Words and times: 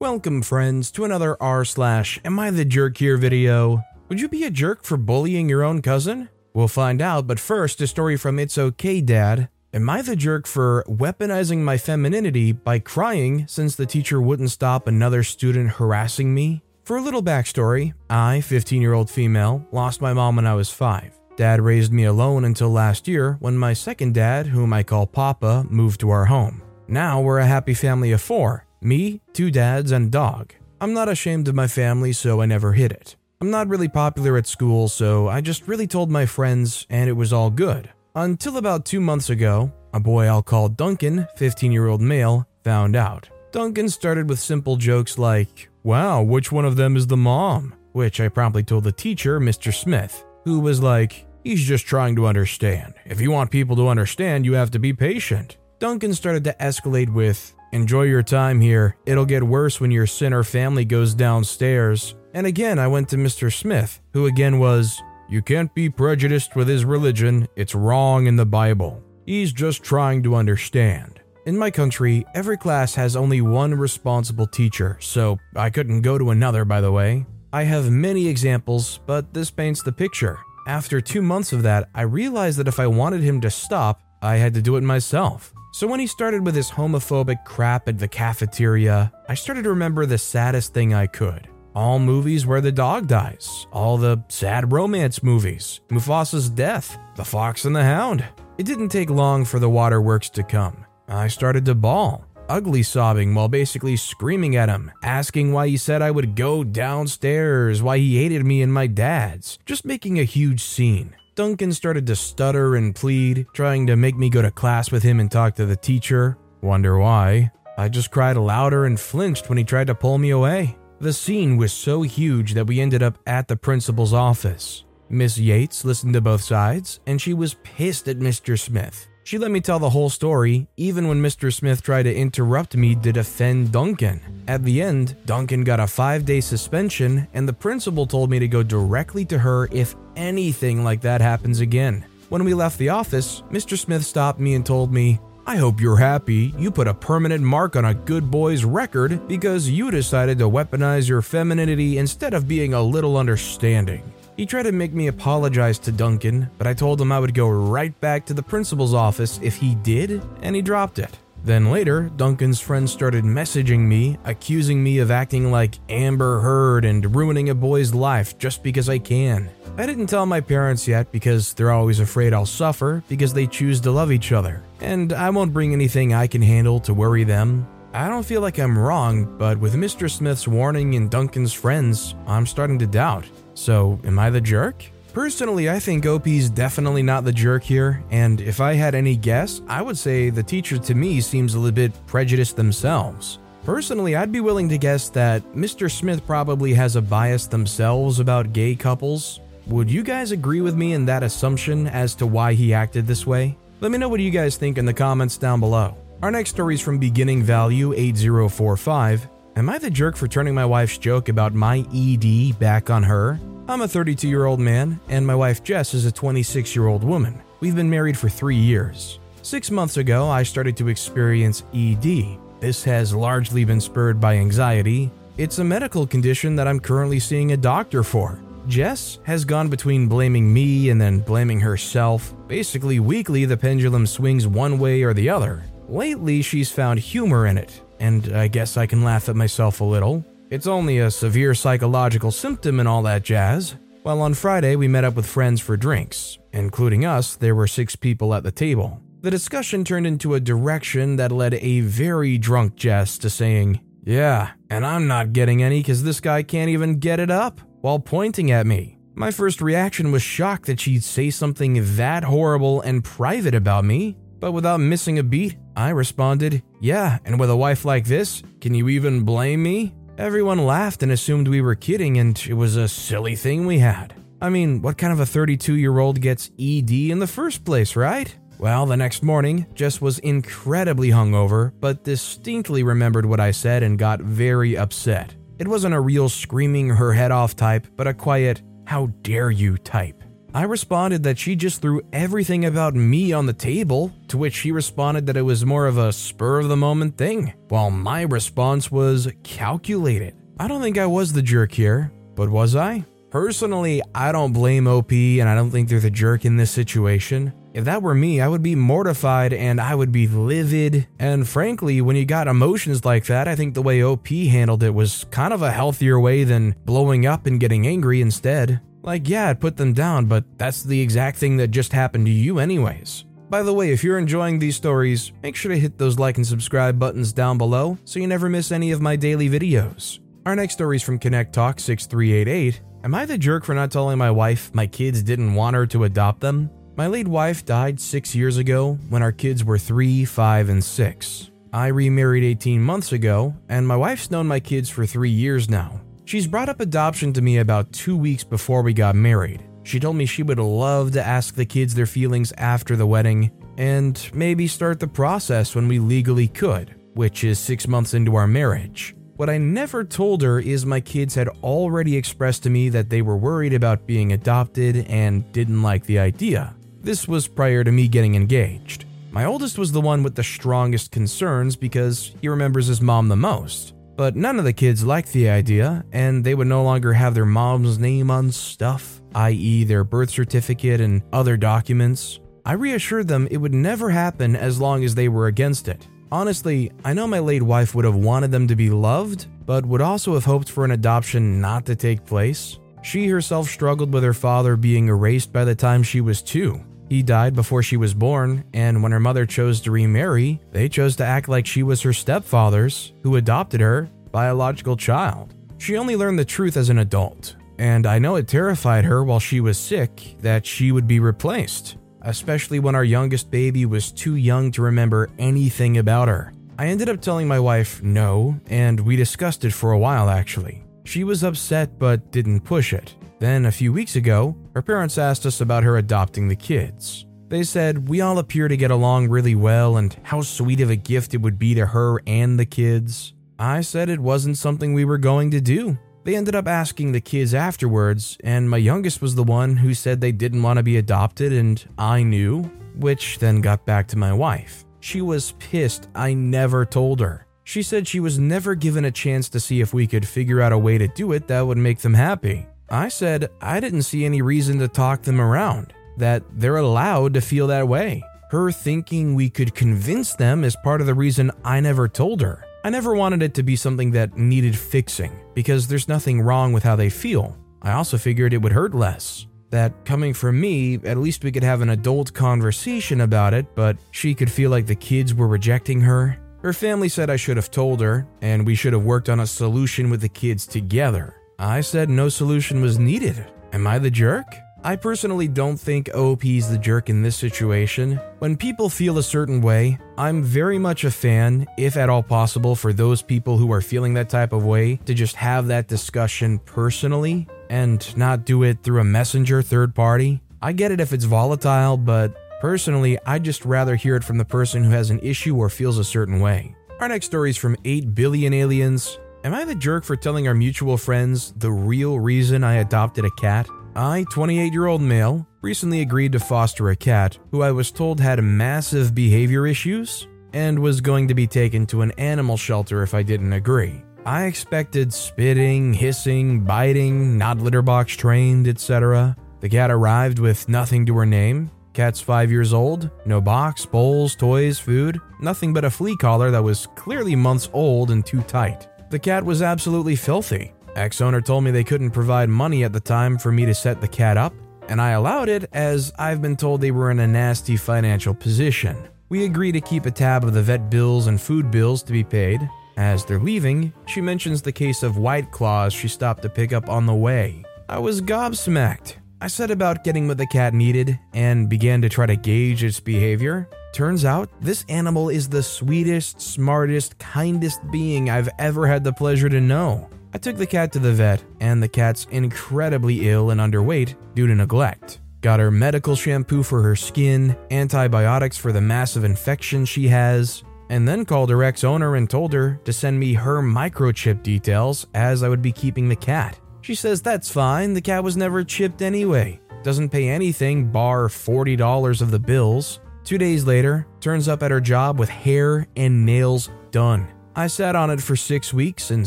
Welcome, 0.00 0.42
friends, 0.42 0.90
to 0.90 1.04
another 1.04 1.40
r 1.40 1.64
slash 1.64 2.20
Am 2.24 2.36
I 2.40 2.50
the 2.50 2.64
Jerk 2.64 2.98
Here 2.98 3.16
video. 3.16 3.84
Would 4.08 4.20
you 4.20 4.28
be 4.28 4.42
a 4.42 4.50
jerk 4.50 4.82
for 4.82 4.96
bullying 4.96 5.48
your 5.48 5.62
own 5.62 5.82
cousin? 5.82 6.28
We'll 6.52 6.66
find 6.66 7.00
out, 7.00 7.28
but 7.28 7.38
first, 7.38 7.80
a 7.80 7.86
story 7.86 8.16
from 8.16 8.40
It's 8.40 8.58
Okay 8.58 9.00
Dad. 9.00 9.48
Am 9.72 9.88
I 9.88 10.02
the 10.02 10.16
jerk 10.16 10.48
for 10.48 10.84
weaponizing 10.88 11.58
my 11.58 11.78
femininity 11.78 12.50
by 12.50 12.80
crying 12.80 13.46
since 13.46 13.76
the 13.76 13.86
teacher 13.86 14.20
wouldn't 14.20 14.50
stop 14.50 14.88
another 14.88 15.22
student 15.22 15.70
harassing 15.70 16.34
me? 16.34 16.64
For 16.82 16.96
a 16.96 17.02
little 17.02 17.22
backstory, 17.22 17.94
I, 18.10 18.40
15 18.40 18.82
year 18.82 18.94
old 18.94 19.08
female, 19.08 19.64
lost 19.70 20.00
my 20.00 20.12
mom 20.12 20.34
when 20.34 20.46
I 20.46 20.54
was 20.54 20.70
5. 20.70 21.16
Dad 21.36 21.60
raised 21.60 21.92
me 21.92 22.04
alone 22.04 22.44
until 22.44 22.70
last 22.70 23.06
year 23.06 23.36
when 23.38 23.56
my 23.56 23.72
second 23.72 24.12
dad, 24.12 24.48
whom 24.48 24.72
I 24.72 24.82
call 24.82 25.06
Papa, 25.06 25.64
moved 25.70 26.00
to 26.00 26.10
our 26.10 26.24
home. 26.24 26.62
Now 26.88 27.20
we're 27.20 27.38
a 27.38 27.46
happy 27.46 27.74
family 27.74 28.10
of 28.10 28.20
four 28.20 28.63
me, 28.84 29.20
two 29.32 29.50
dads, 29.50 29.92
and 29.92 30.10
dog. 30.10 30.52
I'm 30.80 30.92
not 30.92 31.08
ashamed 31.08 31.48
of 31.48 31.54
my 31.54 31.66
family, 31.66 32.12
so 32.12 32.40
I 32.40 32.46
never 32.46 32.72
hid 32.72 32.92
it. 32.92 33.16
I'm 33.40 33.50
not 33.50 33.68
really 33.68 33.88
popular 33.88 34.36
at 34.36 34.46
school, 34.46 34.88
so 34.88 35.28
I 35.28 35.40
just 35.40 35.66
really 35.68 35.86
told 35.86 36.10
my 36.10 36.26
friends, 36.26 36.86
and 36.90 37.08
it 37.08 37.14
was 37.14 37.32
all 37.32 37.50
good. 37.50 37.90
Until 38.14 38.56
about 38.56 38.84
two 38.84 39.00
months 39.00 39.28
ago, 39.28 39.72
a 39.92 40.00
boy 40.00 40.26
I'll 40.26 40.42
call 40.42 40.68
Duncan, 40.68 41.26
15 41.36 41.72
year 41.72 41.86
old 41.86 42.00
male, 42.00 42.46
found 42.62 42.96
out. 42.96 43.28
Duncan 43.52 43.88
started 43.88 44.28
with 44.28 44.40
simple 44.40 44.76
jokes 44.76 45.18
like, 45.18 45.68
Wow, 45.82 46.22
which 46.22 46.50
one 46.50 46.64
of 46.64 46.76
them 46.76 46.96
is 46.96 47.06
the 47.06 47.16
mom? 47.16 47.74
Which 47.92 48.20
I 48.20 48.28
promptly 48.28 48.64
told 48.64 48.84
the 48.84 48.92
teacher, 48.92 49.38
Mr. 49.38 49.72
Smith, 49.72 50.24
who 50.44 50.60
was 50.60 50.82
like, 50.82 51.26
He's 51.44 51.62
just 51.62 51.86
trying 51.86 52.16
to 52.16 52.26
understand. 52.26 52.94
If 53.04 53.20
you 53.20 53.30
want 53.30 53.50
people 53.50 53.76
to 53.76 53.88
understand, 53.88 54.44
you 54.44 54.54
have 54.54 54.70
to 54.72 54.78
be 54.78 54.92
patient. 54.92 55.56
Duncan 55.78 56.14
started 56.14 56.42
to 56.44 56.56
escalate 56.58 57.12
with, 57.12 57.53
Enjoy 57.74 58.02
your 58.02 58.22
time 58.22 58.60
here. 58.60 58.96
It'll 59.04 59.24
get 59.24 59.42
worse 59.42 59.80
when 59.80 59.90
your 59.90 60.06
sinner 60.06 60.44
family 60.44 60.84
goes 60.84 61.12
downstairs. 61.12 62.14
And 62.32 62.46
again, 62.46 62.78
I 62.78 62.86
went 62.86 63.08
to 63.08 63.16
Mr. 63.16 63.52
Smith, 63.52 64.00
who 64.12 64.26
again 64.26 64.60
was, 64.60 65.02
You 65.28 65.42
can't 65.42 65.74
be 65.74 65.90
prejudiced 65.90 66.54
with 66.54 66.68
his 66.68 66.84
religion. 66.84 67.48
It's 67.56 67.74
wrong 67.74 68.28
in 68.28 68.36
the 68.36 68.46
Bible. 68.46 69.02
He's 69.26 69.52
just 69.52 69.82
trying 69.82 70.22
to 70.22 70.36
understand. 70.36 71.20
In 71.46 71.58
my 71.58 71.72
country, 71.72 72.24
every 72.32 72.56
class 72.56 72.94
has 72.94 73.16
only 73.16 73.40
one 73.40 73.74
responsible 73.74 74.46
teacher, 74.46 74.96
so 75.00 75.40
I 75.56 75.70
couldn't 75.70 76.02
go 76.02 76.16
to 76.16 76.30
another, 76.30 76.64
by 76.64 76.80
the 76.80 76.92
way. 76.92 77.26
I 77.52 77.64
have 77.64 77.90
many 77.90 78.28
examples, 78.28 79.00
but 79.04 79.34
this 79.34 79.50
paints 79.50 79.82
the 79.82 79.90
picture. 79.90 80.38
After 80.68 81.00
two 81.00 81.22
months 81.22 81.52
of 81.52 81.64
that, 81.64 81.88
I 81.92 82.02
realized 82.02 82.56
that 82.60 82.68
if 82.68 82.78
I 82.78 82.86
wanted 82.86 83.22
him 83.22 83.40
to 83.40 83.50
stop, 83.50 84.00
I 84.22 84.36
had 84.36 84.54
to 84.54 84.62
do 84.62 84.76
it 84.76 84.82
myself. 84.82 85.53
So 85.74 85.88
when 85.88 85.98
he 85.98 86.06
started 86.06 86.46
with 86.46 86.54
his 86.54 86.70
homophobic 86.70 87.44
crap 87.44 87.88
at 87.88 87.98
the 87.98 88.06
cafeteria, 88.06 89.12
I 89.28 89.34
started 89.34 89.64
to 89.64 89.70
remember 89.70 90.06
the 90.06 90.16
saddest 90.16 90.72
thing 90.72 90.94
I 90.94 91.08
could. 91.08 91.48
All 91.74 91.98
movies 91.98 92.46
where 92.46 92.60
the 92.60 92.70
dog 92.70 93.08
dies, 93.08 93.66
all 93.72 93.98
the 93.98 94.22
sad 94.28 94.70
romance 94.70 95.20
movies, 95.20 95.80
Mufasa's 95.90 96.48
death, 96.48 96.96
The 97.16 97.24
Fox 97.24 97.64
and 97.64 97.74
the 97.74 97.82
Hound. 97.82 98.24
It 98.56 98.66
didn't 98.66 98.90
take 98.90 99.10
long 99.10 99.44
for 99.44 99.58
the 99.58 99.68
waterworks 99.68 100.30
to 100.30 100.44
come. 100.44 100.86
I 101.08 101.26
started 101.26 101.64
to 101.64 101.74
bawl, 101.74 102.24
ugly 102.48 102.84
sobbing 102.84 103.34
while 103.34 103.48
basically 103.48 103.96
screaming 103.96 104.54
at 104.54 104.68
him, 104.68 104.92
asking 105.02 105.52
why 105.52 105.66
he 105.66 105.76
said 105.76 106.02
I 106.02 106.12
would 106.12 106.36
go 106.36 106.62
downstairs, 106.62 107.82
why 107.82 107.98
he 107.98 108.18
hated 108.18 108.46
me 108.46 108.62
and 108.62 108.72
my 108.72 108.86
dad's, 108.86 109.58
just 109.66 109.84
making 109.84 110.20
a 110.20 110.22
huge 110.22 110.62
scene. 110.62 111.16
Duncan 111.34 111.72
started 111.72 112.06
to 112.06 112.14
stutter 112.14 112.76
and 112.76 112.94
plead, 112.94 113.46
trying 113.52 113.88
to 113.88 113.96
make 113.96 114.16
me 114.16 114.30
go 114.30 114.40
to 114.40 114.52
class 114.52 114.92
with 114.92 115.02
him 115.02 115.18
and 115.18 115.30
talk 115.30 115.56
to 115.56 115.66
the 115.66 115.74
teacher. 115.74 116.38
Wonder 116.60 116.96
why? 116.98 117.50
I 117.76 117.88
just 117.88 118.12
cried 118.12 118.36
louder 118.36 118.84
and 118.84 118.98
flinched 118.98 119.48
when 119.48 119.58
he 119.58 119.64
tried 119.64 119.88
to 119.88 119.96
pull 119.96 120.16
me 120.16 120.30
away. 120.30 120.76
The 121.00 121.12
scene 121.12 121.56
was 121.56 121.72
so 121.72 122.02
huge 122.02 122.54
that 122.54 122.68
we 122.68 122.80
ended 122.80 123.02
up 123.02 123.18
at 123.26 123.48
the 123.48 123.56
principal's 123.56 124.12
office. 124.12 124.84
Miss 125.08 125.36
Yates 125.36 125.84
listened 125.84 126.14
to 126.14 126.20
both 126.20 126.42
sides, 126.42 127.00
and 127.04 127.20
she 127.20 127.34
was 127.34 127.56
pissed 127.64 128.06
at 128.06 128.20
Mr. 128.20 128.56
Smith. 128.58 129.08
She 129.24 129.38
let 129.38 129.50
me 129.50 129.62
tell 129.62 129.78
the 129.78 129.88
whole 129.88 130.10
story, 130.10 130.68
even 130.76 131.08
when 131.08 131.22
Mr. 131.22 131.50
Smith 131.50 131.82
tried 131.82 132.02
to 132.02 132.14
interrupt 132.14 132.76
me 132.76 132.94
to 132.96 133.10
defend 133.10 133.72
Duncan. 133.72 134.20
At 134.46 134.62
the 134.62 134.82
end, 134.82 135.16
Duncan 135.24 135.64
got 135.64 135.80
a 135.80 135.86
five 135.86 136.26
day 136.26 136.42
suspension, 136.42 137.26
and 137.32 137.48
the 137.48 137.54
principal 137.54 138.06
told 138.06 138.28
me 138.28 138.38
to 138.38 138.46
go 138.46 138.62
directly 138.62 139.24
to 139.24 139.38
her 139.38 139.66
if 139.72 139.96
anything 140.14 140.84
like 140.84 141.00
that 141.00 141.22
happens 141.22 141.60
again. 141.60 142.04
When 142.28 142.44
we 142.44 142.52
left 142.52 142.76
the 142.76 142.90
office, 142.90 143.42
Mr. 143.50 143.78
Smith 143.78 144.04
stopped 144.04 144.40
me 144.40 144.56
and 144.56 144.66
told 144.66 144.92
me, 144.92 145.18
I 145.46 145.56
hope 145.56 145.80
you're 145.80 145.96
happy. 145.96 146.52
You 146.58 146.70
put 146.70 146.88
a 146.88 146.92
permanent 146.92 147.42
mark 147.42 147.76
on 147.76 147.86
a 147.86 147.94
good 147.94 148.30
boy's 148.30 148.64
record 148.64 149.26
because 149.26 149.70
you 149.70 149.90
decided 149.90 150.38
to 150.38 150.50
weaponize 150.50 151.08
your 151.08 151.22
femininity 151.22 151.96
instead 151.96 152.34
of 152.34 152.46
being 152.46 152.74
a 152.74 152.82
little 152.82 153.16
understanding. 153.16 154.02
He 154.36 154.46
tried 154.46 154.64
to 154.64 154.72
make 154.72 154.92
me 154.92 155.06
apologize 155.06 155.78
to 155.80 155.92
Duncan, 155.92 156.50
but 156.58 156.66
I 156.66 156.74
told 156.74 157.00
him 157.00 157.12
I 157.12 157.20
would 157.20 157.34
go 157.34 157.48
right 157.48 157.98
back 158.00 158.26
to 158.26 158.34
the 158.34 158.42
principal's 158.42 158.92
office 158.92 159.38
if 159.42 159.56
he 159.56 159.76
did, 159.76 160.22
and 160.42 160.56
he 160.56 160.62
dropped 160.62 160.98
it. 160.98 161.18
Then 161.44 161.70
later, 161.70 162.10
Duncan's 162.16 162.58
friends 162.58 162.90
started 162.90 163.22
messaging 163.22 163.80
me, 163.80 164.18
accusing 164.24 164.82
me 164.82 164.98
of 164.98 165.10
acting 165.10 165.52
like 165.52 165.78
Amber 165.88 166.40
Heard 166.40 166.84
and 166.84 167.14
ruining 167.14 167.50
a 167.50 167.54
boy's 167.54 167.94
life 167.94 168.36
just 168.38 168.62
because 168.62 168.88
I 168.88 168.98
can. 168.98 169.50
I 169.76 169.86
didn't 169.86 170.06
tell 170.06 170.26
my 170.26 170.40
parents 170.40 170.88
yet 170.88 171.12
because 171.12 171.52
they're 171.52 171.70
always 171.70 172.00
afraid 172.00 172.32
I'll 172.32 172.46
suffer 172.46 173.04
because 173.08 173.34
they 173.34 173.46
choose 173.46 173.80
to 173.82 173.90
love 173.92 174.10
each 174.10 174.32
other, 174.32 174.64
and 174.80 175.12
I 175.12 175.30
won't 175.30 175.52
bring 175.52 175.72
anything 175.72 176.12
I 176.12 176.26
can 176.26 176.42
handle 176.42 176.80
to 176.80 176.94
worry 176.94 177.24
them. 177.24 177.68
I 177.92 178.08
don't 178.08 178.26
feel 178.26 178.40
like 178.40 178.58
I'm 178.58 178.76
wrong, 178.76 179.36
but 179.38 179.58
with 179.58 179.74
Mr. 179.74 180.10
Smith's 180.10 180.48
warning 180.48 180.96
and 180.96 181.10
Duncan's 181.10 181.52
friends, 181.52 182.16
I'm 182.26 182.46
starting 182.46 182.78
to 182.80 182.86
doubt. 182.86 183.26
So, 183.54 183.98
am 184.04 184.18
I 184.18 184.30
the 184.30 184.40
jerk? 184.40 184.84
Personally, 185.12 185.70
I 185.70 185.78
think 185.78 186.06
OP's 186.06 186.50
definitely 186.50 187.04
not 187.04 187.24
the 187.24 187.32
jerk 187.32 187.62
here, 187.62 188.02
and 188.10 188.40
if 188.40 188.60
I 188.60 188.74
had 188.74 188.96
any 188.96 189.16
guess, 189.16 189.62
I 189.68 189.80
would 189.80 189.96
say 189.96 190.28
the 190.28 190.42
teacher 190.42 190.76
to 190.76 190.94
me 190.94 191.20
seems 191.20 191.54
a 191.54 191.58
little 191.60 191.74
bit 191.74 191.92
prejudiced 192.06 192.56
themselves. 192.56 193.38
Personally, 193.64 194.16
I'd 194.16 194.32
be 194.32 194.40
willing 194.40 194.68
to 194.70 194.76
guess 194.76 195.08
that 195.10 195.42
Mr. 195.54 195.88
Smith 195.88 196.26
probably 196.26 196.74
has 196.74 196.96
a 196.96 197.00
bias 197.00 197.46
themselves 197.46 198.18
about 198.18 198.52
gay 198.52 198.74
couples. 198.74 199.38
Would 199.68 199.88
you 199.88 200.02
guys 200.02 200.32
agree 200.32 200.60
with 200.60 200.74
me 200.74 200.92
in 200.92 201.06
that 201.06 201.22
assumption 201.22 201.86
as 201.86 202.14
to 202.16 202.26
why 202.26 202.52
he 202.54 202.74
acted 202.74 203.06
this 203.06 203.24
way? 203.24 203.56
Let 203.80 203.92
me 203.92 203.98
know 203.98 204.08
what 204.08 204.20
you 204.20 204.30
guys 204.30 204.56
think 204.56 204.78
in 204.78 204.84
the 204.84 204.92
comments 204.92 205.38
down 205.38 205.60
below. 205.60 205.96
Our 206.22 206.30
next 206.30 206.50
story 206.50 206.74
is 206.74 206.80
from 206.80 206.98
Beginning 206.98 207.42
Value 207.42 207.92
8045. 207.92 209.28
Am 209.56 209.68
I 209.68 209.78
the 209.78 209.88
jerk 209.88 210.16
for 210.16 210.26
turning 210.26 210.52
my 210.52 210.64
wife's 210.64 210.98
joke 210.98 211.28
about 211.28 211.54
my 211.54 211.86
ED 211.94 212.58
back 212.58 212.90
on 212.90 213.04
her? 213.04 213.38
I'm 213.68 213.82
a 213.82 213.88
32 213.88 214.26
year 214.26 214.46
old 214.46 214.58
man, 214.58 214.98
and 215.08 215.24
my 215.24 215.36
wife 215.36 215.62
Jess 215.62 215.94
is 215.94 216.06
a 216.06 216.12
26 216.12 216.74
year 216.74 216.88
old 216.88 217.04
woman. 217.04 217.40
We've 217.60 217.76
been 217.76 217.88
married 217.88 218.18
for 218.18 218.28
three 218.28 218.56
years. 218.56 219.20
Six 219.42 219.70
months 219.70 219.96
ago, 219.96 220.28
I 220.28 220.42
started 220.42 220.76
to 220.78 220.88
experience 220.88 221.62
ED. 221.72 222.36
This 222.58 222.82
has 222.82 223.14
largely 223.14 223.64
been 223.64 223.80
spurred 223.80 224.20
by 224.20 224.38
anxiety. 224.38 225.12
It's 225.36 225.60
a 225.60 225.64
medical 225.64 226.04
condition 226.04 226.56
that 226.56 226.66
I'm 226.66 226.80
currently 226.80 227.20
seeing 227.20 227.52
a 227.52 227.56
doctor 227.56 228.02
for. 228.02 228.40
Jess 228.66 229.20
has 229.22 229.44
gone 229.44 229.68
between 229.68 230.08
blaming 230.08 230.52
me 230.52 230.90
and 230.90 231.00
then 231.00 231.20
blaming 231.20 231.60
herself. 231.60 232.34
Basically, 232.48 232.98
weekly, 232.98 233.44
the 233.44 233.56
pendulum 233.56 234.08
swings 234.08 234.48
one 234.48 234.80
way 234.80 235.04
or 235.04 235.14
the 235.14 235.30
other. 235.30 235.62
Lately, 235.88 236.42
she's 236.42 236.72
found 236.72 236.98
humor 236.98 237.46
in 237.46 237.56
it, 237.56 237.82
and 238.04 238.36
I 238.36 238.48
guess 238.48 238.76
I 238.76 238.86
can 238.86 239.02
laugh 239.02 239.30
at 239.30 239.36
myself 239.36 239.80
a 239.80 239.84
little. 239.84 240.24
It's 240.50 240.66
only 240.66 240.98
a 240.98 241.10
severe 241.10 241.54
psychological 241.54 242.30
symptom 242.30 242.78
and 242.78 242.86
all 242.86 243.02
that 243.02 243.24
jazz. 243.24 243.76
Well, 244.04 244.20
on 244.20 244.34
Friday, 244.34 244.76
we 244.76 244.88
met 244.88 245.04
up 245.04 245.14
with 245.14 245.24
friends 245.26 245.62
for 245.62 245.78
drinks. 245.78 246.38
Including 246.52 247.06
us, 247.06 247.34
there 247.36 247.54
were 247.54 247.66
six 247.66 247.96
people 247.96 248.34
at 248.34 248.42
the 248.42 248.52
table. 248.52 249.00
The 249.22 249.30
discussion 249.30 249.84
turned 249.84 250.06
into 250.06 250.34
a 250.34 250.40
direction 250.40 251.16
that 251.16 251.32
led 251.32 251.54
a 251.54 251.80
very 251.80 252.36
drunk 252.36 252.76
Jess 252.76 253.16
to 253.18 253.30
saying, 253.30 253.80
Yeah, 254.02 254.50
and 254.68 254.84
I'm 254.84 255.06
not 255.06 255.32
getting 255.32 255.62
any 255.62 255.80
because 255.80 256.02
this 256.02 256.20
guy 256.20 256.42
can't 256.42 256.68
even 256.68 256.98
get 256.98 257.20
it 257.20 257.30
up, 257.30 257.62
while 257.80 257.98
pointing 257.98 258.50
at 258.50 258.66
me. 258.66 258.98
My 259.14 259.30
first 259.30 259.62
reaction 259.62 260.12
was 260.12 260.22
shocked 260.22 260.66
that 260.66 260.80
she'd 260.80 261.04
say 261.04 261.30
something 261.30 261.96
that 261.96 262.24
horrible 262.24 262.82
and 262.82 263.02
private 263.02 263.54
about 263.54 263.86
me, 263.86 264.18
but 264.40 264.52
without 264.52 264.80
missing 264.80 265.18
a 265.18 265.22
beat, 265.22 265.56
I 265.76 265.90
responded, 265.90 266.62
Yeah, 266.80 267.18
and 267.24 267.38
with 267.38 267.50
a 267.50 267.56
wife 267.56 267.84
like 267.84 268.04
this, 268.04 268.42
can 268.60 268.74
you 268.74 268.88
even 268.88 269.24
blame 269.24 269.62
me? 269.62 269.94
Everyone 270.16 270.64
laughed 270.64 271.02
and 271.02 271.10
assumed 271.10 271.48
we 271.48 271.60
were 271.60 271.74
kidding, 271.74 272.18
and 272.18 272.40
it 272.48 272.54
was 272.54 272.76
a 272.76 272.88
silly 272.88 273.34
thing 273.34 273.66
we 273.66 273.78
had. 273.78 274.14
I 274.40 274.48
mean, 274.50 274.82
what 274.82 274.98
kind 274.98 275.12
of 275.12 275.20
a 275.20 275.26
32 275.26 275.76
year 275.76 275.98
old 275.98 276.20
gets 276.20 276.50
ED 276.58 276.90
in 276.90 277.18
the 277.18 277.26
first 277.26 277.64
place, 277.64 277.96
right? 277.96 278.36
Well, 278.58 278.86
the 278.86 278.96
next 278.96 279.22
morning, 279.22 279.66
Jess 279.74 280.00
was 280.00 280.18
incredibly 280.20 281.10
hungover, 281.10 281.72
but 281.80 282.04
distinctly 282.04 282.82
remembered 282.82 283.26
what 283.26 283.40
I 283.40 283.50
said 283.50 283.82
and 283.82 283.98
got 283.98 284.20
very 284.20 284.76
upset. 284.76 285.34
It 285.58 285.68
wasn't 285.68 285.94
a 285.94 286.00
real 286.00 286.28
screaming 286.28 286.88
her 286.88 287.12
head 287.12 287.30
off 287.30 287.56
type, 287.56 287.86
but 287.96 288.06
a 288.06 288.14
quiet, 288.14 288.62
how 288.86 289.06
dare 289.22 289.50
you 289.50 289.76
type. 289.78 290.23
I 290.54 290.62
responded 290.62 291.24
that 291.24 291.36
she 291.36 291.56
just 291.56 291.82
threw 291.82 292.00
everything 292.12 292.64
about 292.64 292.94
me 292.94 293.32
on 293.32 293.46
the 293.46 293.52
table, 293.52 294.12
to 294.28 294.38
which 294.38 294.54
she 294.54 294.70
responded 294.70 295.26
that 295.26 295.36
it 295.36 295.42
was 295.42 295.66
more 295.66 295.88
of 295.88 295.98
a 295.98 296.12
spur 296.12 296.60
of 296.60 296.68
the 296.68 296.76
moment 296.76 297.18
thing, 297.18 297.52
while 297.70 297.90
my 297.90 298.22
response 298.22 298.88
was 298.88 299.26
calculated. 299.42 300.36
I 300.60 300.68
don't 300.68 300.80
think 300.80 300.96
I 300.96 301.06
was 301.06 301.32
the 301.32 301.42
jerk 301.42 301.72
here, 301.72 302.12
but 302.36 302.48
was 302.48 302.76
I? 302.76 303.04
Personally, 303.30 304.00
I 304.14 304.30
don't 304.30 304.52
blame 304.52 304.86
OP 304.86 305.10
and 305.10 305.48
I 305.48 305.56
don't 305.56 305.72
think 305.72 305.88
they're 305.88 305.98
the 305.98 306.08
jerk 306.08 306.44
in 306.44 306.56
this 306.56 306.70
situation. 306.70 307.52
If 307.72 307.84
that 307.86 308.00
were 308.00 308.14
me, 308.14 308.40
I 308.40 308.46
would 308.46 308.62
be 308.62 308.76
mortified 308.76 309.52
and 309.52 309.80
I 309.80 309.96
would 309.96 310.12
be 310.12 310.28
livid. 310.28 311.08
And 311.18 311.48
frankly, 311.48 312.00
when 312.00 312.14
you 312.14 312.24
got 312.26 312.46
emotions 312.46 313.04
like 313.04 313.26
that, 313.26 313.48
I 313.48 313.56
think 313.56 313.74
the 313.74 313.82
way 313.82 314.04
OP 314.04 314.28
handled 314.28 314.84
it 314.84 314.94
was 314.94 315.26
kind 315.32 315.52
of 315.52 315.62
a 315.62 315.72
healthier 315.72 316.20
way 316.20 316.44
than 316.44 316.76
blowing 316.84 317.26
up 317.26 317.46
and 317.46 317.58
getting 317.58 317.88
angry 317.88 318.20
instead. 318.20 318.80
Like, 319.04 319.28
yeah, 319.28 319.50
it 319.50 319.60
put 319.60 319.76
them 319.76 319.92
down, 319.92 320.24
but 320.24 320.44
that's 320.56 320.82
the 320.82 320.98
exact 320.98 321.36
thing 321.36 321.58
that 321.58 321.68
just 321.68 321.92
happened 321.92 322.24
to 322.24 322.32
you, 322.32 322.58
anyways. 322.58 323.26
By 323.50 323.62
the 323.62 323.74
way, 323.74 323.92
if 323.92 324.02
you're 324.02 324.18
enjoying 324.18 324.58
these 324.58 324.76
stories, 324.76 325.30
make 325.42 325.54
sure 325.54 325.70
to 325.70 325.78
hit 325.78 325.98
those 325.98 326.18
like 326.18 326.38
and 326.38 326.46
subscribe 326.46 326.98
buttons 326.98 327.30
down 327.30 327.58
below 327.58 327.98
so 328.06 328.18
you 328.18 328.26
never 328.26 328.48
miss 328.48 328.72
any 328.72 328.92
of 328.92 329.02
my 329.02 329.14
daily 329.14 329.50
videos. 329.50 330.20
Our 330.46 330.56
next 330.56 330.74
story 330.74 330.96
is 330.96 331.02
from 331.02 331.18
Connect 331.18 331.52
Talk 331.52 331.80
6388. 331.80 332.80
Am 333.04 333.14
I 333.14 333.26
the 333.26 333.36
jerk 333.36 333.64
for 333.64 333.74
not 333.74 333.90
telling 333.90 334.16
my 334.16 334.30
wife 334.30 334.74
my 334.74 334.86
kids 334.86 335.22
didn't 335.22 335.54
want 335.54 335.76
her 335.76 335.86
to 335.88 336.04
adopt 336.04 336.40
them? 336.40 336.70
My 336.96 337.06
late 337.06 337.28
wife 337.28 337.66
died 337.66 338.00
six 338.00 338.34
years 338.34 338.56
ago 338.56 338.94
when 339.10 339.22
our 339.22 339.32
kids 339.32 339.62
were 339.64 339.78
three, 339.78 340.24
five, 340.24 340.70
and 340.70 340.82
six. 340.82 341.50
I 341.74 341.88
remarried 341.88 342.44
18 342.44 342.80
months 342.80 343.12
ago, 343.12 343.54
and 343.68 343.86
my 343.86 343.96
wife's 343.96 344.30
known 344.30 344.46
my 344.46 344.60
kids 344.60 344.88
for 344.88 345.04
three 345.04 345.30
years 345.30 345.68
now. 345.68 346.00
She's 346.26 346.46
brought 346.46 346.70
up 346.70 346.80
adoption 346.80 347.34
to 347.34 347.42
me 347.42 347.58
about 347.58 347.92
two 347.92 348.16
weeks 348.16 348.44
before 348.44 348.82
we 348.82 348.94
got 348.94 349.14
married. 349.14 349.62
She 349.82 350.00
told 350.00 350.16
me 350.16 350.24
she 350.24 350.42
would 350.42 350.58
love 350.58 351.12
to 351.12 351.22
ask 351.22 351.54
the 351.54 351.66
kids 351.66 351.94
their 351.94 352.06
feelings 352.06 352.52
after 352.56 352.96
the 352.96 353.06
wedding 353.06 353.50
and 353.76 354.30
maybe 354.32 354.66
start 354.66 355.00
the 355.00 355.06
process 355.06 355.74
when 355.74 355.86
we 355.86 355.98
legally 355.98 356.48
could, 356.48 356.94
which 357.12 357.44
is 357.44 357.58
six 357.58 357.86
months 357.86 358.14
into 358.14 358.36
our 358.36 358.46
marriage. 358.46 359.14
What 359.36 359.50
I 359.50 359.58
never 359.58 360.02
told 360.02 360.40
her 360.42 360.60
is 360.60 360.86
my 360.86 361.00
kids 361.00 361.34
had 361.34 361.48
already 361.62 362.16
expressed 362.16 362.62
to 362.62 362.70
me 362.70 362.88
that 362.90 363.10
they 363.10 363.20
were 363.20 363.36
worried 363.36 363.74
about 363.74 364.06
being 364.06 364.32
adopted 364.32 365.06
and 365.08 365.50
didn't 365.52 365.82
like 365.82 366.06
the 366.06 366.20
idea. 366.20 366.74
This 367.00 367.28
was 367.28 367.48
prior 367.48 367.84
to 367.84 367.92
me 367.92 368.08
getting 368.08 368.34
engaged. 368.34 369.04
My 369.30 369.44
oldest 369.44 369.76
was 369.76 369.92
the 369.92 370.00
one 370.00 370.22
with 370.22 370.36
the 370.36 370.44
strongest 370.44 371.10
concerns 371.10 371.76
because 371.76 372.32
he 372.40 372.48
remembers 372.48 372.86
his 372.86 373.02
mom 373.02 373.28
the 373.28 373.36
most. 373.36 373.92
But 374.16 374.36
none 374.36 374.58
of 374.58 374.64
the 374.64 374.72
kids 374.72 375.04
liked 375.04 375.32
the 375.32 375.48
idea, 375.48 376.04
and 376.12 376.44
they 376.44 376.54
would 376.54 376.68
no 376.68 376.84
longer 376.84 377.12
have 377.12 377.34
their 377.34 377.44
mom's 377.44 377.98
name 377.98 378.30
on 378.30 378.52
stuff, 378.52 379.20
i.e., 379.34 379.84
their 379.84 380.04
birth 380.04 380.30
certificate 380.30 381.00
and 381.00 381.22
other 381.32 381.56
documents. 381.56 382.38
I 382.64 382.74
reassured 382.74 383.28
them 383.28 383.48
it 383.50 383.56
would 383.56 383.74
never 383.74 384.10
happen 384.10 384.54
as 384.54 384.80
long 384.80 385.04
as 385.04 385.14
they 385.14 385.28
were 385.28 385.48
against 385.48 385.88
it. 385.88 386.06
Honestly, 386.30 386.90
I 387.04 387.12
know 387.12 387.26
my 387.26 387.40
late 387.40 387.62
wife 387.62 387.94
would 387.94 388.04
have 388.04 388.14
wanted 388.14 388.50
them 388.50 388.68
to 388.68 388.76
be 388.76 388.88
loved, 388.88 389.46
but 389.66 389.84
would 389.84 390.00
also 390.00 390.34
have 390.34 390.44
hoped 390.44 390.70
for 390.70 390.84
an 390.84 390.92
adoption 390.92 391.60
not 391.60 391.84
to 391.86 391.96
take 391.96 392.24
place. 392.24 392.78
She 393.02 393.26
herself 393.26 393.68
struggled 393.68 394.12
with 394.12 394.24
her 394.24 394.32
father 394.32 394.76
being 394.76 395.08
erased 395.08 395.52
by 395.52 395.64
the 395.64 395.74
time 395.74 396.02
she 396.02 396.20
was 396.20 396.40
two. 396.40 396.82
He 397.08 397.22
died 397.22 397.54
before 397.54 397.82
she 397.82 397.96
was 397.96 398.14
born, 398.14 398.64
and 398.72 399.02
when 399.02 399.12
her 399.12 399.20
mother 399.20 399.46
chose 399.46 399.80
to 399.82 399.90
remarry, 399.90 400.60
they 400.72 400.88
chose 400.88 401.16
to 401.16 401.24
act 401.24 401.48
like 401.48 401.66
she 401.66 401.82
was 401.82 402.02
her 402.02 402.12
stepfather's, 402.12 403.12
who 403.22 403.36
adopted 403.36 403.80
her, 403.80 404.08
biological 404.32 404.96
child. 404.96 405.54
She 405.78 405.96
only 405.96 406.16
learned 406.16 406.38
the 406.38 406.44
truth 406.44 406.76
as 406.76 406.88
an 406.88 406.98
adult, 406.98 407.56
and 407.78 408.06
I 408.06 408.18
know 408.18 408.36
it 408.36 408.48
terrified 408.48 409.04
her 409.04 409.22
while 409.22 409.40
she 409.40 409.60
was 409.60 409.78
sick 409.78 410.36
that 410.40 410.64
she 410.66 410.92
would 410.92 411.06
be 411.06 411.20
replaced, 411.20 411.96
especially 412.22 412.80
when 412.80 412.94
our 412.94 413.04
youngest 413.04 413.50
baby 413.50 413.84
was 413.86 414.10
too 414.10 414.36
young 414.36 414.70
to 414.72 414.82
remember 414.82 415.30
anything 415.38 415.98
about 415.98 416.28
her. 416.28 416.52
I 416.78 416.86
ended 416.86 417.08
up 417.08 417.20
telling 417.20 417.46
my 417.46 417.60
wife 417.60 418.02
no, 418.02 418.58
and 418.68 418.98
we 418.98 419.14
discussed 419.14 419.64
it 419.64 419.72
for 419.72 419.92
a 419.92 419.98
while 419.98 420.28
actually. 420.28 420.82
She 421.04 421.22
was 421.22 421.44
upset 421.44 421.98
but 421.98 422.32
didn't 422.32 422.62
push 422.62 422.92
it. 422.92 423.14
Then, 423.38 423.66
a 423.66 423.72
few 423.72 423.92
weeks 423.92 424.16
ago, 424.16 424.56
her 424.74 424.82
parents 424.82 425.18
asked 425.18 425.46
us 425.46 425.60
about 425.60 425.84
her 425.84 425.96
adopting 425.96 426.48
the 426.48 426.56
kids. 426.56 427.26
They 427.48 427.62
said 427.62 428.08
we 428.08 428.20
all 428.20 428.38
appear 428.38 428.68
to 428.68 428.76
get 428.76 428.90
along 428.90 429.28
really 429.28 429.54
well 429.54 429.96
and 429.96 430.16
how 430.22 430.40
sweet 430.40 430.80
of 430.80 430.90
a 430.90 430.96
gift 430.96 431.34
it 431.34 431.42
would 431.42 431.58
be 431.58 431.74
to 431.74 431.86
her 431.86 432.20
and 432.26 432.58
the 432.58 432.66
kids. 432.66 433.34
I 433.58 433.82
said 433.82 434.08
it 434.08 434.18
wasn't 434.18 434.58
something 434.58 434.92
we 434.92 435.04
were 435.04 435.18
going 435.18 435.50
to 435.52 435.60
do. 435.60 435.98
They 436.24 436.36
ended 436.36 436.54
up 436.54 436.66
asking 436.66 437.12
the 437.12 437.20
kids 437.20 437.52
afterwards, 437.52 438.38
and 438.42 438.68
my 438.68 438.78
youngest 438.78 439.20
was 439.20 439.34
the 439.34 439.44
one 439.44 439.76
who 439.76 439.92
said 439.92 440.20
they 440.20 440.32
didn't 440.32 440.62
want 440.62 440.78
to 440.78 440.82
be 440.82 440.96
adopted, 440.96 441.52
and 441.52 441.84
I 441.98 442.22
knew, 442.22 442.62
which 442.96 443.38
then 443.38 443.60
got 443.60 443.84
back 443.84 444.08
to 444.08 444.18
my 444.18 444.32
wife. 444.32 444.84
She 445.00 445.20
was 445.20 445.52
pissed 445.58 446.08
I 446.14 446.32
never 446.32 446.86
told 446.86 447.20
her. 447.20 447.46
She 447.64 447.82
said 447.82 448.08
she 448.08 448.20
was 448.20 448.38
never 448.38 448.74
given 448.74 449.04
a 449.04 449.10
chance 449.10 449.50
to 449.50 449.60
see 449.60 449.80
if 449.80 449.92
we 449.92 450.06
could 450.06 450.26
figure 450.26 450.62
out 450.62 450.72
a 450.72 450.78
way 450.78 450.96
to 450.96 451.08
do 451.08 451.32
it 451.32 451.46
that 451.48 451.60
would 451.60 451.78
make 451.78 451.98
them 451.98 452.14
happy. 452.14 452.66
I 452.88 453.08
said 453.08 453.50
I 453.60 453.80
didn't 453.80 454.02
see 454.02 454.24
any 454.24 454.42
reason 454.42 454.78
to 454.78 454.88
talk 454.88 455.22
them 455.22 455.40
around, 455.40 455.92
that 456.18 456.42
they're 456.52 456.76
allowed 456.76 457.34
to 457.34 457.40
feel 457.40 457.66
that 457.68 457.88
way. 457.88 458.22
Her 458.50 458.70
thinking 458.70 459.34
we 459.34 459.50
could 459.50 459.74
convince 459.74 460.34
them 460.34 460.64
is 460.64 460.76
part 460.84 461.00
of 461.00 461.06
the 461.06 461.14
reason 461.14 461.50
I 461.64 461.80
never 461.80 462.08
told 462.08 462.40
her. 462.40 462.64
I 462.84 462.90
never 462.90 463.14
wanted 463.14 463.42
it 463.42 463.54
to 463.54 463.62
be 463.62 463.76
something 463.76 464.10
that 464.12 464.36
needed 464.36 464.76
fixing, 464.78 465.32
because 465.54 465.88
there's 465.88 466.08
nothing 466.08 466.40
wrong 466.40 466.72
with 466.72 466.82
how 466.82 466.96
they 466.96 467.10
feel. 467.10 467.56
I 467.82 467.92
also 467.92 468.18
figured 468.18 468.52
it 468.52 468.62
would 468.62 468.72
hurt 468.72 468.94
less. 468.94 469.46
That 469.70 470.04
coming 470.04 470.34
from 470.34 470.60
me, 470.60 471.00
at 471.02 471.18
least 471.18 471.42
we 471.42 471.50
could 471.50 471.64
have 471.64 471.80
an 471.80 471.90
adult 471.90 472.32
conversation 472.32 473.22
about 473.22 473.54
it, 473.54 473.74
but 473.74 473.96
she 474.12 474.34
could 474.34 474.50
feel 474.50 474.70
like 474.70 474.86
the 474.86 474.94
kids 474.94 475.34
were 475.34 475.48
rejecting 475.48 476.00
her. 476.02 476.38
Her 476.62 476.72
family 476.72 477.08
said 477.08 477.28
I 477.28 477.36
should 477.36 477.56
have 477.56 477.70
told 477.70 478.00
her, 478.00 478.26
and 478.40 478.64
we 478.64 478.74
should 478.74 478.92
have 478.92 479.02
worked 479.02 479.28
on 479.28 479.40
a 479.40 479.46
solution 479.46 480.10
with 480.10 480.20
the 480.20 480.28
kids 480.28 480.66
together. 480.66 481.34
I 481.58 481.80
said 481.82 482.10
no 482.10 482.28
solution 482.28 482.80
was 482.80 482.98
needed. 482.98 483.46
Am 483.72 483.86
I 483.86 483.98
the 483.98 484.10
jerk? 484.10 484.46
I 484.82 484.96
personally 484.96 485.48
don't 485.48 485.78
think 485.78 486.14
OP's 486.14 486.68
the 486.68 486.78
jerk 486.78 487.08
in 487.08 487.22
this 487.22 487.36
situation. 487.36 488.20
When 488.40 488.56
people 488.56 488.90
feel 488.90 489.16
a 489.16 489.22
certain 489.22 489.62
way, 489.62 489.98
I'm 490.18 490.42
very 490.42 490.78
much 490.78 491.04
a 491.04 491.10
fan, 491.10 491.66
if 491.78 491.96
at 491.96 492.10
all 492.10 492.22
possible, 492.22 492.74
for 492.74 492.92
those 492.92 493.22
people 493.22 493.56
who 493.56 493.72
are 493.72 493.80
feeling 493.80 494.14
that 494.14 494.28
type 494.28 494.52
of 494.52 494.64
way 494.64 494.96
to 495.06 495.14
just 495.14 495.36
have 495.36 495.68
that 495.68 495.88
discussion 495.88 496.58
personally 496.58 497.48
and 497.70 498.14
not 498.16 498.44
do 498.44 498.62
it 498.64 498.82
through 498.82 499.00
a 499.00 499.04
messenger 499.04 499.62
third 499.62 499.94
party. 499.94 500.42
I 500.60 500.72
get 500.72 500.92
it 500.92 501.00
if 501.00 501.12
it's 501.12 501.24
volatile, 501.24 501.96
but 501.96 502.34
personally, 502.60 503.18
I'd 503.24 503.44
just 503.44 503.64
rather 503.64 503.96
hear 503.96 504.16
it 504.16 504.24
from 504.24 504.38
the 504.38 504.44
person 504.44 504.84
who 504.84 504.90
has 504.90 505.08
an 505.08 505.20
issue 505.20 505.56
or 505.56 505.70
feels 505.70 505.98
a 505.98 506.04
certain 506.04 506.40
way. 506.40 506.76
Our 507.00 507.08
next 507.08 507.26
story 507.26 507.50
is 507.50 507.56
from 507.56 507.76
8 507.84 508.14
Billion 508.14 508.52
Aliens. 508.52 509.18
Am 509.44 509.52
I 509.52 509.66
the 509.66 509.74
jerk 509.74 510.04
for 510.04 510.16
telling 510.16 510.48
our 510.48 510.54
mutual 510.54 510.96
friends 510.96 511.52
the 511.58 511.70
real 511.70 512.18
reason 512.18 512.64
I 512.64 512.76
adopted 512.76 513.26
a 513.26 513.30
cat? 513.32 513.68
I, 513.94 514.24
28 514.30 514.72
year 514.72 514.86
old 514.86 515.02
male, 515.02 515.46
recently 515.60 516.00
agreed 516.00 516.32
to 516.32 516.40
foster 516.40 516.88
a 516.88 516.96
cat 516.96 517.36
who 517.50 517.60
I 517.60 517.70
was 517.70 517.90
told 517.90 518.20
had 518.20 518.42
massive 518.42 519.14
behavior 519.14 519.66
issues 519.66 520.26
and 520.54 520.78
was 520.78 521.02
going 521.02 521.28
to 521.28 521.34
be 521.34 521.46
taken 521.46 521.84
to 521.88 522.00
an 522.00 522.12
animal 522.12 522.56
shelter 522.56 523.02
if 523.02 523.12
I 523.12 523.22
didn't 523.22 523.52
agree. 523.52 524.02
I 524.24 524.44
expected 524.44 525.12
spitting, 525.12 525.92
hissing, 525.92 526.60
biting, 526.60 527.36
not 527.36 527.58
litter 527.58 527.82
box 527.82 528.16
trained, 528.16 528.66
etc. 528.66 529.36
The 529.60 529.68
cat 529.68 529.90
arrived 529.90 530.38
with 530.38 530.70
nothing 530.70 531.04
to 531.04 531.18
her 531.18 531.26
name. 531.26 531.70
Cat's 531.92 532.18
five 532.18 532.50
years 532.50 532.72
old, 532.72 533.10
no 533.26 533.42
box, 533.42 533.84
bowls, 533.84 534.36
toys, 534.36 534.78
food, 534.78 535.20
nothing 535.38 535.74
but 535.74 535.84
a 535.84 535.90
flea 535.90 536.16
collar 536.16 536.50
that 536.50 536.64
was 536.64 536.88
clearly 536.94 537.36
months 537.36 537.68
old 537.74 538.10
and 538.10 538.24
too 538.24 538.40
tight. 538.40 538.88
The 539.10 539.18
cat 539.18 539.44
was 539.44 539.62
absolutely 539.62 540.16
filthy. 540.16 540.72
Ex 540.96 541.20
owner 541.20 541.40
told 541.40 541.64
me 541.64 541.70
they 541.70 541.84
couldn't 541.84 542.10
provide 542.10 542.48
money 542.48 542.84
at 542.84 542.92
the 542.92 543.00
time 543.00 543.38
for 543.38 543.50
me 543.52 543.66
to 543.66 543.74
set 543.74 544.00
the 544.00 544.08
cat 544.08 544.36
up, 544.36 544.54
and 544.88 545.00
I 545.00 545.10
allowed 545.10 545.48
it 545.48 545.68
as 545.72 546.12
I've 546.18 546.40
been 546.42 546.56
told 546.56 546.80
they 546.80 546.90
were 546.90 547.10
in 547.10 547.20
a 547.20 547.26
nasty 547.26 547.76
financial 547.76 548.34
position. 548.34 549.08
We 549.28 549.44
agreed 549.44 549.72
to 549.72 549.80
keep 549.80 550.06
a 550.06 550.10
tab 550.10 550.44
of 550.44 550.52
the 550.52 550.62
vet 550.62 550.90
bills 550.90 551.26
and 551.26 551.40
food 551.40 551.70
bills 551.70 552.02
to 552.04 552.12
be 552.12 552.24
paid. 552.24 552.60
As 552.96 553.24
they're 553.24 553.40
leaving, 553.40 553.92
she 554.06 554.20
mentions 554.20 554.62
the 554.62 554.72
case 554.72 555.02
of 555.02 555.18
White 555.18 555.50
Claws 555.50 555.92
she 555.92 556.06
stopped 556.06 556.42
to 556.42 556.48
pick 556.48 556.72
up 556.72 556.88
on 556.88 557.06
the 557.06 557.14
way. 557.14 557.64
I 557.88 557.98
was 557.98 558.20
gobsmacked. 558.20 559.16
I 559.40 559.48
set 559.48 559.70
about 559.70 560.04
getting 560.04 560.28
what 560.28 560.38
the 560.38 560.46
cat 560.46 560.74
needed 560.74 561.18
and 561.32 561.68
began 561.68 562.00
to 562.02 562.08
try 562.08 562.26
to 562.26 562.36
gauge 562.36 562.84
its 562.84 563.00
behavior. 563.00 563.68
Turns 563.94 564.24
out, 564.24 564.50
this 564.60 564.84
animal 564.88 565.28
is 565.28 565.48
the 565.48 565.62
sweetest, 565.62 566.40
smartest, 566.40 567.16
kindest 567.20 567.80
being 567.92 568.28
I've 568.28 568.48
ever 568.58 568.88
had 568.88 569.04
the 569.04 569.12
pleasure 569.12 569.48
to 569.48 569.60
know. 569.60 570.10
I 570.34 570.38
took 570.38 570.56
the 570.56 570.66
cat 570.66 570.90
to 570.94 570.98
the 570.98 571.12
vet, 571.12 571.44
and 571.60 571.80
the 571.80 571.86
cat's 571.86 572.26
incredibly 572.32 573.30
ill 573.30 573.50
and 573.50 573.60
underweight 573.60 574.16
due 574.34 574.48
to 574.48 574.54
neglect. 574.56 575.20
Got 575.42 575.60
her 575.60 575.70
medical 575.70 576.16
shampoo 576.16 576.64
for 576.64 576.82
her 576.82 576.96
skin, 576.96 577.56
antibiotics 577.70 578.56
for 578.56 578.72
the 578.72 578.80
massive 578.80 579.22
infection 579.22 579.84
she 579.84 580.08
has, 580.08 580.64
and 580.90 581.06
then 581.06 581.24
called 581.24 581.50
her 581.50 581.62
ex 581.62 581.84
owner 581.84 582.16
and 582.16 582.28
told 582.28 582.52
her 582.52 582.80
to 582.84 582.92
send 582.92 583.20
me 583.20 583.34
her 583.34 583.62
microchip 583.62 584.42
details 584.42 585.06
as 585.14 585.44
I 585.44 585.48
would 585.48 585.62
be 585.62 585.70
keeping 585.70 586.08
the 586.08 586.16
cat. 586.16 586.58
She 586.80 586.96
says 586.96 587.22
that's 587.22 587.48
fine, 587.48 587.94
the 587.94 588.00
cat 588.00 588.24
was 588.24 588.36
never 588.36 588.64
chipped 588.64 589.02
anyway. 589.02 589.60
Doesn't 589.84 590.08
pay 590.08 590.28
anything 590.30 590.90
bar 590.90 591.28
$40 591.28 592.20
of 592.20 592.32
the 592.32 592.40
bills. 592.40 592.98
Two 593.24 593.38
days 593.38 593.64
later, 593.64 594.06
turns 594.20 594.48
up 594.48 594.62
at 594.62 594.70
her 594.70 594.82
job 594.82 595.18
with 595.18 595.30
hair 595.30 595.86
and 595.96 596.26
nails 596.26 596.68
done. 596.90 597.26
I 597.56 597.68
sat 597.68 597.96
on 597.96 598.10
it 598.10 598.20
for 598.20 598.36
six 598.36 598.74
weeks 598.74 599.10
and 599.10 599.26